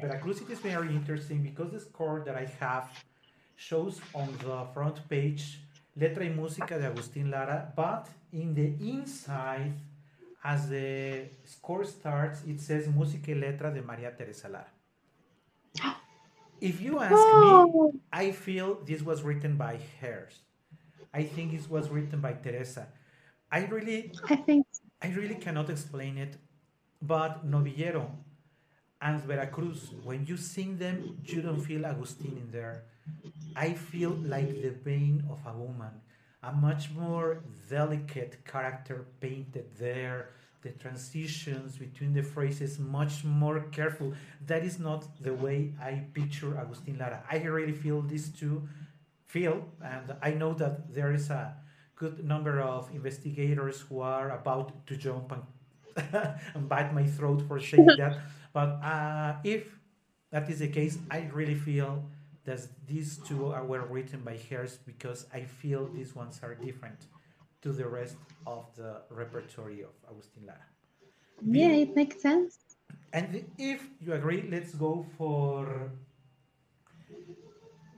Veracruz, 0.00 0.40
it 0.40 0.50
is 0.50 0.58
very 0.60 0.88
interesting 0.88 1.42
because 1.42 1.70
the 1.72 1.80
score 1.80 2.22
that 2.24 2.34
I 2.34 2.46
have 2.60 2.88
shows 3.56 4.00
on 4.14 4.28
the 4.38 4.64
front 4.72 5.06
page 5.08 5.60
Letra 5.96 6.24
y 6.24 6.30
Música 6.30 6.78
de 6.78 6.86
Agustín 6.86 7.30
Lara, 7.30 7.72
but 7.74 8.08
in 8.32 8.54
the 8.54 8.74
inside, 8.80 9.74
as 10.44 10.68
the 10.68 11.28
score 11.44 11.84
starts, 11.84 12.42
it 12.46 12.60
says 12.60 12.86
Música 12.86 13.32
y 13.32 13.34
Letra 13.34 13.72
de 13.72 13.82
María 13.82 14.16
Teresa 14.16 14.48
Lara. 14.48 14.70
If 16.60 16.80
you 16.80 17.00
ask 17.00 17.32
me, 17.32 17.68
Oh, 17.70 17.92
I 18.12 18.32
feel 18.32 18.76
this 18.84 19.02
was 19.02 19.22
written 19.22 19.56
by 19.56 19.80
hers. 20.00 20.40
I 21.12 21.24
think 21.24 21.52
it 21.54 21.68
was 21.70 21.88
written 21.90 22.20
by 22.20 22.34
Teresa. 22.34 22.88
I 23.50 23.66
really, 23.66 24.12
I 24.28 24.36
think 24.36 24.66
I 25.02 25.08
really 25.08 25.36
cannot 25.36 25.70
explain 25.70 26.18
it, 26.18 26.36
but 27.02 27.46
Novillero 27.46 28.10
and 29.00 29.22
Veracruz, 29.22 29.92
when 30.02 30.26
you 30.26 30.36
sing 30.36 30.78
them, 30.78 31.18
you 31.24 31.42
don't 31.42 31.60
feel 31.60 31.86
Agustin 31.86 32.36
in 32.36 32.50
there. 32.50 32.84
I 33.56 33.74
feel 33.74 34.10
like 34.10 34.60
the 34.62 34.70
vein 34.70 35.24
of 35.30 35.40
a 35.46 35.52
woman, 35.56 36.00
a 36.42 36.52
much 36.52 36.90
more 36.92 37.44
delicate 37.68 38.44
character 38.44 39.06
painted 39.20 39.66
there. 39.78 40.30
The 40.62 40.70
transitions 40.70 41.76
between 41.78 42.12
the 42.12 42.22
phrases 42.22 42.78
much 42.78 43.24
more 43.24 43.60
careful. 43.70 44.12
That 44.46 44.64
is 44.64 44.78
not 44.78 45.06
the 45.22 45.32
way 45.34 45.72
I 45.80 46.04
picture 46.12 46.58
Agustin 46.58 46.98
Lara. 46.98 47.22
I 47.30 47.38
really 47.38 47.72
feel 47.72 48.02
these 48.02 48.28
two 48.30 48.68
feel, 49.26 49.66
and 49.82 50.16
I 50.22 50.32
know 50.32 50.54
that 50.54 50.92
there 50.92 51.12
is 51.12 51.30
a 51.30 51.54
good 51.94 52.24
number 52.24 52.60
of 52.60 52.90
investigators 52.92 53.80
who 53.82 54.00
are 54.00 54.30
about 54.30 54.86
to 54.86 54.96
jump 54.96 55.32
and, 55.32 55.42
and 56.54 56.68
bite 56.68 56.94
my 56.94 57.06
throat 57.06 57.42
for 57.46 57.60
saying 57.60 57.88
that. 57.98 58.18
But 58.52 58.80
uh, 58.82 59.36
if 59.44 59.66
that 60.30 60.48
is 60.50 60.60
the 60.60 60.68
case, 60.68 60.98
I 61.10 61.28
really 61.32 61.54
feel 61.54 62.02
that 62.44 62.60
these 62.86 63.18
two 63.18 63.52
are 63.52 63.64
were 63.64 63.84
written 63.86 64.20
by 64.20 64.38
hers 64.50 64.78
because 64.86 65.26
I 65.32 65.42
feel 65.42 65.86
these 65.86 66.14
ones 66.14 66.40
are 66.42 66.54
different 66.54 67.06
to 67.62 67.72
the 67.72 67.86
rest 67.88 68.16
of 68.46 68.66
the 68.76 69.02
repertory 69.10 69.82
of 69.82 69.90
Agustin 70.10 70.46
Lara. 70.46 70.66
yeah, 71.44 71.70
it 71.84 71.94
makes 71.96 72.20
sense. 72.22 72.58
and 73.12 73.44
if 73.58 73.82
you 74.00 74.12
agree, 74.12 74.48
let's 74.50 74.74
go 74.74 75.06
for 75.16 75.92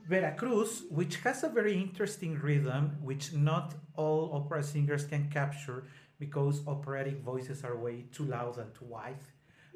Veracruz, 0.07 0.83
which 0.89 1.17
has 1.17 1.43
a 1.43 1.49
very 1.49 1.73
interesting 1.79 2.37
rhythm, 2.37 2.97
which 3.01 3.33
not 3.33 3.75
all 3.95 4.31
opera 4.33 4.63
singers 4.63 5.05
can 5.05 5.29
capture 5.29 5.85
because 6.19 6.65
operatic 6.67 7.21
voices 7.21 7.63
are 7.63 7.77
way 7.77 8.05
too 8.11 8.25
loud 8.25 8.57
and 8.57 8.73
too 8.75 8.85
wide. 8.85 9.23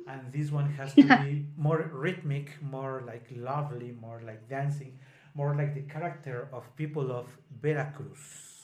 And 0.08 0.32
this 0.32 0.52
one 0.52 0.69
has 0.74 0.93
to 0.95 1.04
be 1.24 1.48
more 1.58 1.89
rhythmic, 1.93 2.62
more 2.62 3.04
like 3.08 3.28
lovely, 3.36 3.91
more 4.00 4.21
like 4.26 4.48
dancing, 4.50 5.00
more 5.34 5.56
like 5.56 5.74
the 5.74 5.82
character 5.84 6.50
of 6.54 6.76
people 6.76 7.12
of 7.12 7.28
Veracruz. 7.62 8.55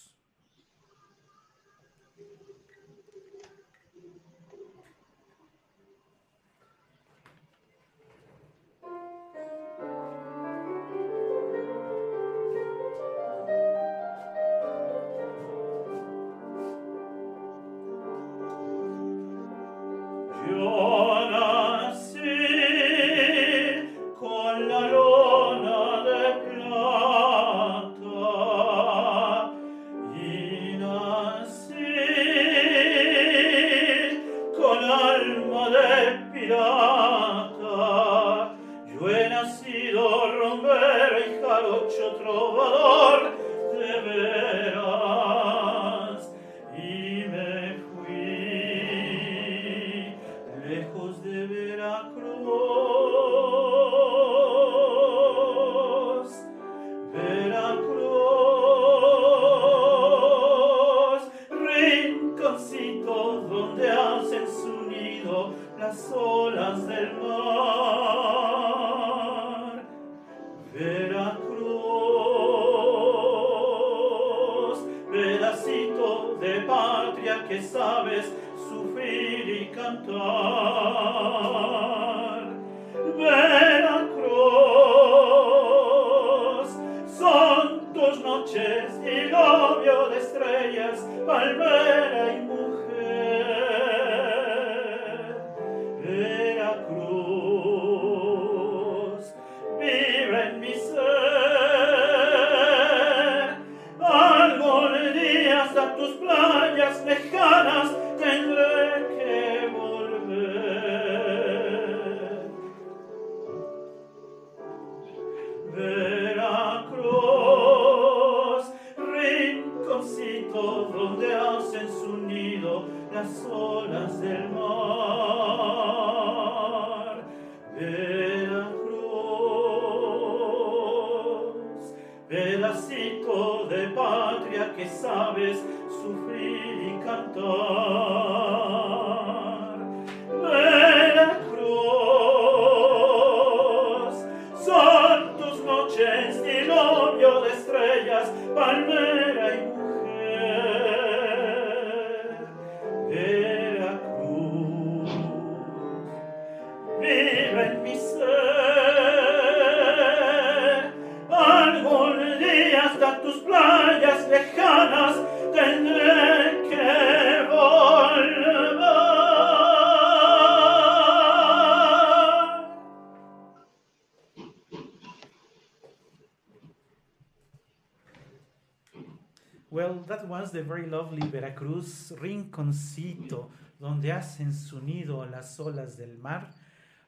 Was 179.71 180.51
the 180.51 180.63
very 180.63 180.85
lovely 180.85 181.25
Veracruz 181.27 182.11
Rinconcito, 182.19 183.49
donde 183.79 184.11
hacen 184.11 184.53
su 184.53 184.81
nido 184.81 185.25
las 185.31 185.57
olas 185.57 185.97
del 185.97 186.17
mar. 186.21 186.47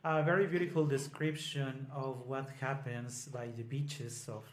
A 0.05 0.23
very 0.23 0.47
beautiful 0.47 0.85
description 0.85 1.87
of 1.93 2.25
what 2.25 2.49
happens 2.59 3.27
by 3.27 3.47
the 3.55 3.63
beaches 3.63 4.27
of 4.27 4.43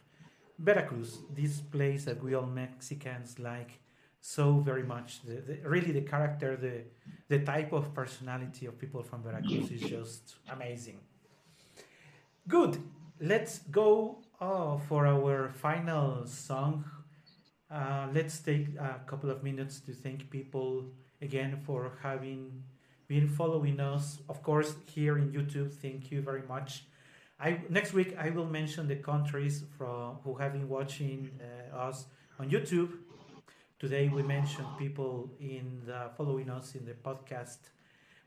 Veracruz, 0.59 1.19
this 1.35 1.61
place 1.61 2.05
that 2.05 2.23
we 2.23 2.35
all 2.35 2.47
Mexicans 2.47 3.39
like 3.39 3.81
so 4.21 4.59
very 4.59 4.83
much. 4.83 5.23
The, 5.23 5.41
the, 5.41 5.69
really, 5.69 5.93
the 5.93 6.03
character, 6.03 6.57
the 6.57 6.85
the 7.29 7.45
type 7.45 7.73
of 7.73 7.95
personality 7.95 8.67
of 8.67 8.79
people 8.79 9.03
from 9.03 9.23
Veracruz 9.23 9.71
is 9.71 9.81
just 9.81 10.35
amazing. 10.53 10.99
Good. 12.47 12.77
Let's 13.21 13.61
go 13.71 14.19
uh, 14.41 14.79
for 14.79 15.07
our 15.07 15.51
final 15.51 16.27
song. 16.27 16.85
Uh, 17.71 18.09
let's 18.13 18.41
take 18.41 18.69
a 18.79 19.01
couple 19.07 19.31
of 19.31 19.45
minutes 19.45 19.81
to 19.81 19.93
thank 19.93 20.29
people 20.31 20.87
again 21.23 21.61
for 21.65 21.93
having 22.03 22.65
been 23.07 23.29
following 23.29 23.79
us. 23.79 24.19
Of 24.29 24.43
course, 24.43 24.75
here 24.87 25.19
in 25.19 25.31
YouTube, 25.31 25.73
thank 25.73 26.11
you 26.11 26.21
very 26.23 26.43
much. 26.49 26.85
I 27.39 27.61
next 27.69 27.93
week 27.93 28.15
I 28.19 28.31
will 28.31 28.47
mention 28.47 28.89
the 28.89 28.97
countries 28.97 29.65
from 29.79 30.17
who 30.25 30.35
have 30.35 30.53
been 30.53 30.69
watching 30.69 31.31
uh, 31.41 31.77
us 31.77 32.07
on 32.39 32.51
YouTube. 32.51 32.91
Today 33.79 34.09
we 34.09 34.23
mentioned 34.23 34.67
people 34.79 35.31
in 35.41 35.81
the 35.87 36.11
following 36.17 36.51
us 36.51 36.75
in 36.75 36.85
the 36.85 36.93
podcast, 36.93 37.59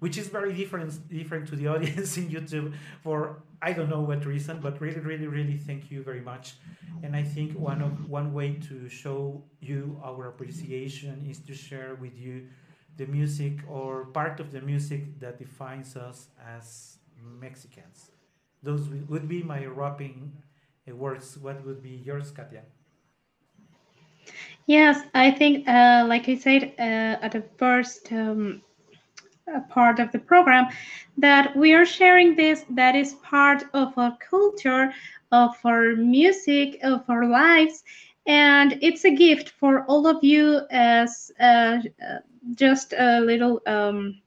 which 0.03 0.17
is 0.17 0.27
very 0.27 0.53
different 0.53 0.91
different 1.07 1.47
to 1.47 1.55
the 1.55 1.67
audience 1.73 2.17
in 2.17 2.25
YouTube 2.35 2.73
for 3.01 3.41
I 3.61 3.71
don't 3.71 3.89
know 3.89 4.01
what 4.01 4.25
reason, 4.25 4.59
but 4.59 4.81
really, 4.81 4.99
really, 4.99 5.27
really 5.27 5.55
thank 5.55 5.89
you 5.89 6.03
very 6.03 6.19
much. 6.19 6.55
And 7.03 7.15
I 7.15 7.23
think 7.23 7.49
one 7.71 7.81
of 7.81 8.09
one 8.09 8.33
way 8.33 8.49
to 8.67 8.89
show 8.89 9.41
you 9.61 9.79
our 10.03 10.27
appreciation 10.27 11.25
is 11.31 11.39
to 11.47 11.53
share 11.55 11.95
with 12.03 12.15
you 12.25 12.35
the 12.97 13.05
music 13.05 13.53
or 13.69 14.07
part 14.19 14.41
of 14.41 14.51
the 14.51 14.59
music 14.59 15.01
that 15.21 15.39
defines 15.39 15.95
us 15.95 16.27
as 16.55 16.97
Mexicans. 17.45 18.11
Those 18.61 18.83
would 19.11 19.27
be 19.29 19.41
my 19.41 19.65
wrapping 19.65 20.33
words. 21.03 21.37
What 21.37 21.65
would 21.65 21.81
be 21.81 21.95
yours, 22.07 22.29
Katia? 22.31 22.63
Yes, 24.65 24.97
I 25.13 25.31
think, 25.31 25.67
uh, 25.67 26.05
like 26.07 26.27
I 26.27 26.35
said 26.35 26.73
uh, 26.77 27.25
at 27.25 27.31
the 27.31 27.43
first 27.57 28.11
um, 28.11 28.61
uh, 28.61 28.72
part 29.69 29.99
of 29.99 30.11
the 30.11 30.19
program, 30.19 30.67
that 31.17 31.55
we 31.55 31.73
are 31.73 31.85
sharing 31.85 32.35
this 32.35 32.65
that 32.69 32.95
is 32.95 33.13
part 33.15 33.63
of 33.73 33.97
our 33.97 34.17
culture, 34.17 34.93
of 35.31 35.55
our 35.65 35.95
music, 35.95 36.79
of 36.83 37.03
our 37.09 37.25
lives, 37.25 37.83
and 38.25 38.77
it's 38.81 39.05
a 39.05 39.11
gift 39.11 39.49
for 39.49 39.83
all 39.85 40.07
of 40.07 40.23
you 40.23 40.61
as 40.71 41.31
uh, 41.39 41.79
uh, 42.01 42.19
just 42.55 42.93
a 42.93 43.19
little 43.19 43.61
um, 43.67 44.21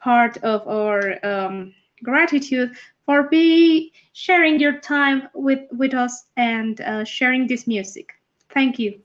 part 0.00 0.36
of 0.38 0.66
our 0.68 1.18
um, 1.24 1.74
gratitude 2.02 2.76
for 3.04 3.24
be 3.24 3.92
sharing 4.12 4.60
your 4.60 4.78
time 4.80 5.28
with 5.34 5.60
with 5.72 5.94
us 5.94 6.26
and 6.36 6.80
uh, 6.80 7.04
sharing 7.04 7.46
this 7.46 7.66
music. 7.66 8.12
Thank 8.50 8.78
you. 8.78 9.00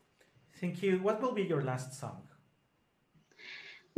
Thank 0.59 0.83
you. 0.83 0.99
What 0.99 1.21
will 1.21 1.33
be 1.33 1.43
your 1.43 1.63
last 1.63 1.99
song? 1.99 2.28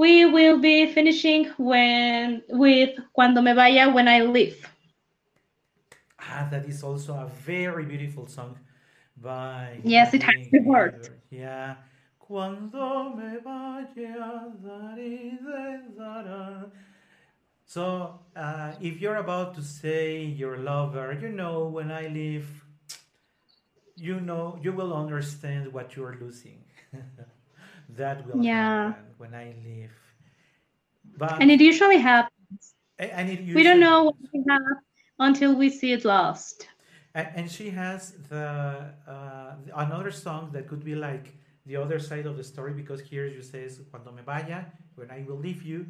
We 0.01 0.25
will 0.25 0.57
be 0.57 0.91
finishing 0.91 1.45
when 1.59 2.41
with 2.49 2.97
Cuando 3.13 3.39
me 3.39 3.53
vaya 3.53 3.93
when 3.93 4.07
I 4.07 4.21
leave. 4.21 4.57
Ah, 6.17 6.47
that 6.49 6.65
is 6.65 6.81
also 6.81 7.13
a 7.13 7.29
very 7.45 7.85
beautiful 7.85 8.25
song 8.25 8.57
by 9.15 9.77
Yes, 9.83 10.15
it 10.15 10.23
has 10.23 10.41
the 10.51 10.61
word. 10.61 10.97
Yeah. 11.29 11.75
Cuando 12.17 13.13
me 13.13 13.37
vaya. 13.45 14.25
So, 17.67 18.19
uh, 18.35 18.73
if 18.81 18.99
you're 18.99 19.21
about 19.21 19.53
to 19.53 19.61
say 19.61 20.23
your 20.23 20.57
lover, 20.57 21.13
you 21.13 21.29
know, 21.29 21.67
when 21.67 21.91
I 21.91 22.07
leave, 22.07 22.49
you 23.95 24.19
know, 24.19 24.57
you 24.63 24.73
will 24.73 24.95
understand 24.97 25.71
what 25.71 25.95
you're 25.95 26.17
losing. 26.19 26.65
that 27.95 28.25
will 28.27 28.41
Yeah. 28.43 28.93
happen 28.93 29.05
when 29.17 29.33
I 29.33 29.53
leave. 29.63 29.91
But 31.17 31.41
And 31.41 31.51
it 31.51 31.61
usually 31.61 31.97
happens. 31.97 32.75
and 32.97 33.29
it 33.29 33.41
We 33.55 33.63
don't 33.63 33.79
know 33.79 34.03
what 34.03 34.15
we 34.33 34.43
have 34.49 34.61
until 35.19 35.55
we 35.55 35.69
see 35.69 35.91
it 35.91 36.05
lost. 36.05 36.67
And, 37.13 37.27
and 37.35 37.51
she 37.51 37.69
has 37.71 38.13
the 38.29 38.93
uh, 39.07 39.55
another 39.75 40.11
song 40.11 40.51
that 40.53 40.67
could 40.67 40.83
be 40.83 40.95
like 40.95 41.35
the 41.65 41.75
other 41.75 41.99
side 41.99 42.25
of 42.25 42.37
the 42.37 42.43
story 42.43 42.73
because 42.73 43.01
here 43.01 43.29
she 43.29 43.41
says 43.41 43.81
"Cuando 43.91 44.11
me 44.11 44.21
vaya," 44.25 44.65
when 44.95 45.11
I 45.11 45.23
will 45.27 45.37
leave 45.37 45.63
you. 45.63 45.85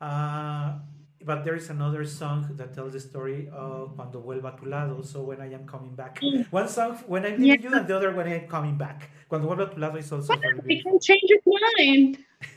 Uh, 0.00 0.78
but 1.24 1.44
there 1.44 1.54
is 1.54 1.70
another 1.70 2.04
song 2.04 2.48
that 2.56 2.74
tells 2.74 2.92
the 2.92 3.00
story 3.00 3.48
of 3.52 3.94
"Cuando 3.96 4.20
vuelva 4.20 4.54
a 4.54 4.56
tu 4.58 4.66
lado," 4.66 5.02
so 5.02 5.22
when 5.22 5.40
I 5.40 5.52
am 5.52 5.66
coming 5.66 5.94
back. 5.94 6.20
One 6.50 6.68
song 6.68 6.96
when 7.06 7.24
I'm 7.26 7.40
leaving 7.40 7.62
you, 7.62 7.74
and 7.74 7.86
the 7.86 7.96
other 7.96 8.12
when 8.12 8.26
I 8.26 8.40
am 8.42 8.48
coming 8.48 8.76
back. 8.76 9.10
"Cuando 9.28 9.48
vuelva 9.48 9.70
a 9.70 9.74
tu 9.74 9.80
lado" 9.80 9.98
is 9.98 10.10
also 10.12 10.34
very 10.36 10.60
We 10.64 10.82
can 10.82 10.98
change 10.98 11.28
your 11.28 11.40
mind. 11.78 12.18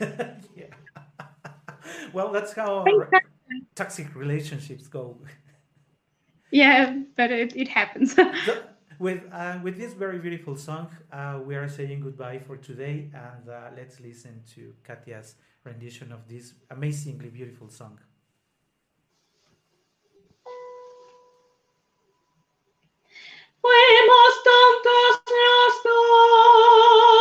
yeah. 0.56 0.72
well, 2.12 2.32
that's 2.32 2.52
how 2.52 2.84
Thank 2.84 3.02
our 3.02 3.08
God. 3.10 3.22
toxic 3.74 4.14
relationships 4.14 4.88
go. 4.88 5.18
Yeah, 6.50 7.02
but 7.16 7.30
it, 7.30 7.56
it 7.56 7.68
happens. 7.68 8.16
So, 8.46 8.62
with 9.00 9.22
uh, 9.32 9.58
with 9.62 9.76
this 9.76 9.92
very 9.92 10.18
beautiful 10.18 10.56
song, 10.56 10.88
uh, 11.12 11.40
we 11.44 11.56
are 11.56 11.68
saying 11.68 12.00
goodbye 12.00 12.38
for 12.38 12.56
today, 12.56 13.10
and 13.12 13.48
uh, 13.48 13.70
let's 13.76 13.98
listen 14.00 14.42
to 14.54 14.72
Katia's 14.86 15.34
rendition 15.64 16.12
of 16.12 16.28
this 16.28 16.54
amazingly 16.70 17.28
beautiful 17.28 17.68
song. 17.68 17.98
Fuimos 23.64 24.42
tontos 24.44 25.22
los 25.40 25.82
dos, 25.84 27.13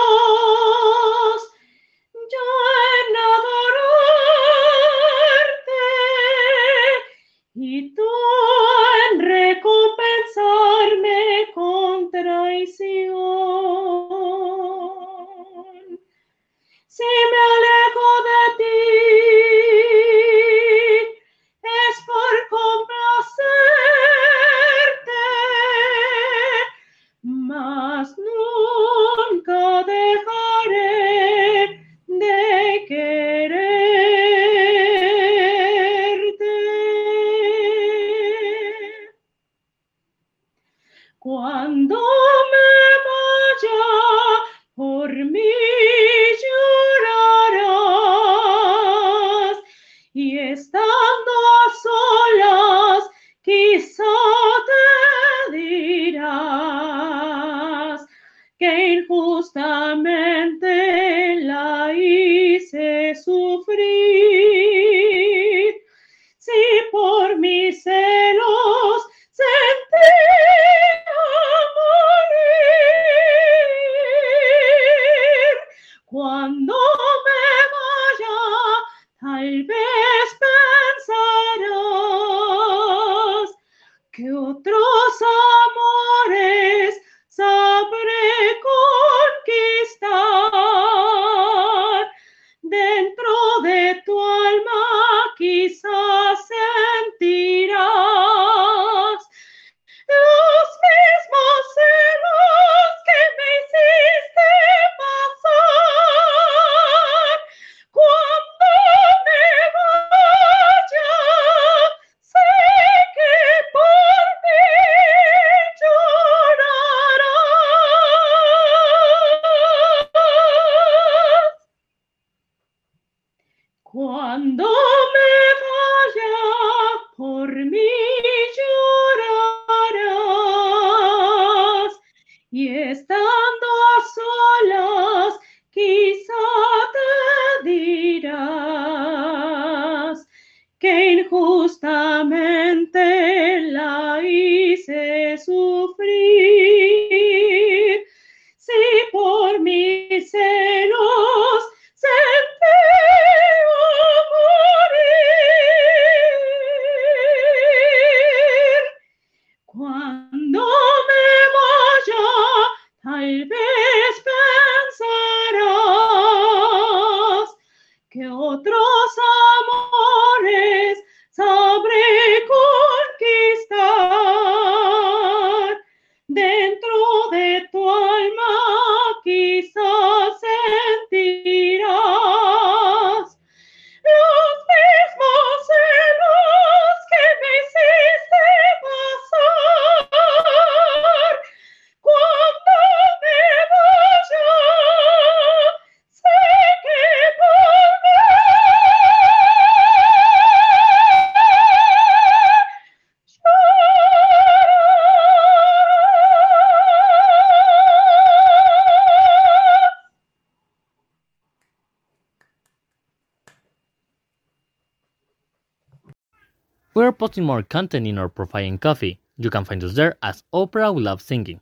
We 216.95 217.03
are 217.03 217.11
posting 217.11 217.43
more 217.43 217.63
content 217.63 218.05
in 218.05 218.19
our 218.19 218.29
profile 218.29 218.63
in 218.65 218.77
Ko-fi. 218.77 219.17
You 219.37 219.49
can 219.49 219.65
find 219.65 219.83
us 219.83 219.95
there 219.95 220.15
as 220.21 220.43
Opera 220.53 220.93
We 220.93 221.01
Love 221.01 221.23
Singing, 221.23 221.59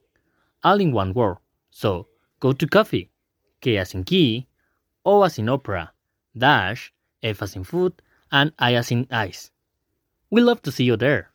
all 0.62 0.82
in 0.82 0.92
one 0.92 1.14
word. 1.14 1.38
So 1.70 2.08
go 2.42 2.52
to 2.52 2.68
Ko-fi, 2.68 3.10
K 3.62 3.78
as 3.78 3.94
in 3.94 4.04
key, 4.04 4.48
O 5.06 5.24
as 5.24 5.40
in 5.40 5.48
opera, 5.48 5.94
dash, 6.38 6.94
F 7.24 7.42
as 7.42 7.56
in 7.56 7.64
food, 7.64 7.94
and 8.30 8.52
I 8.60 8.74
as 8.76 8.92
in 8.92 9.08
ice. 9.10 9.52
We 10.30 10.42
love 10.42 10.62
to 10.64 10.72
see 10.72 10.84
you 10.84 10.98
there. 10.98 11.31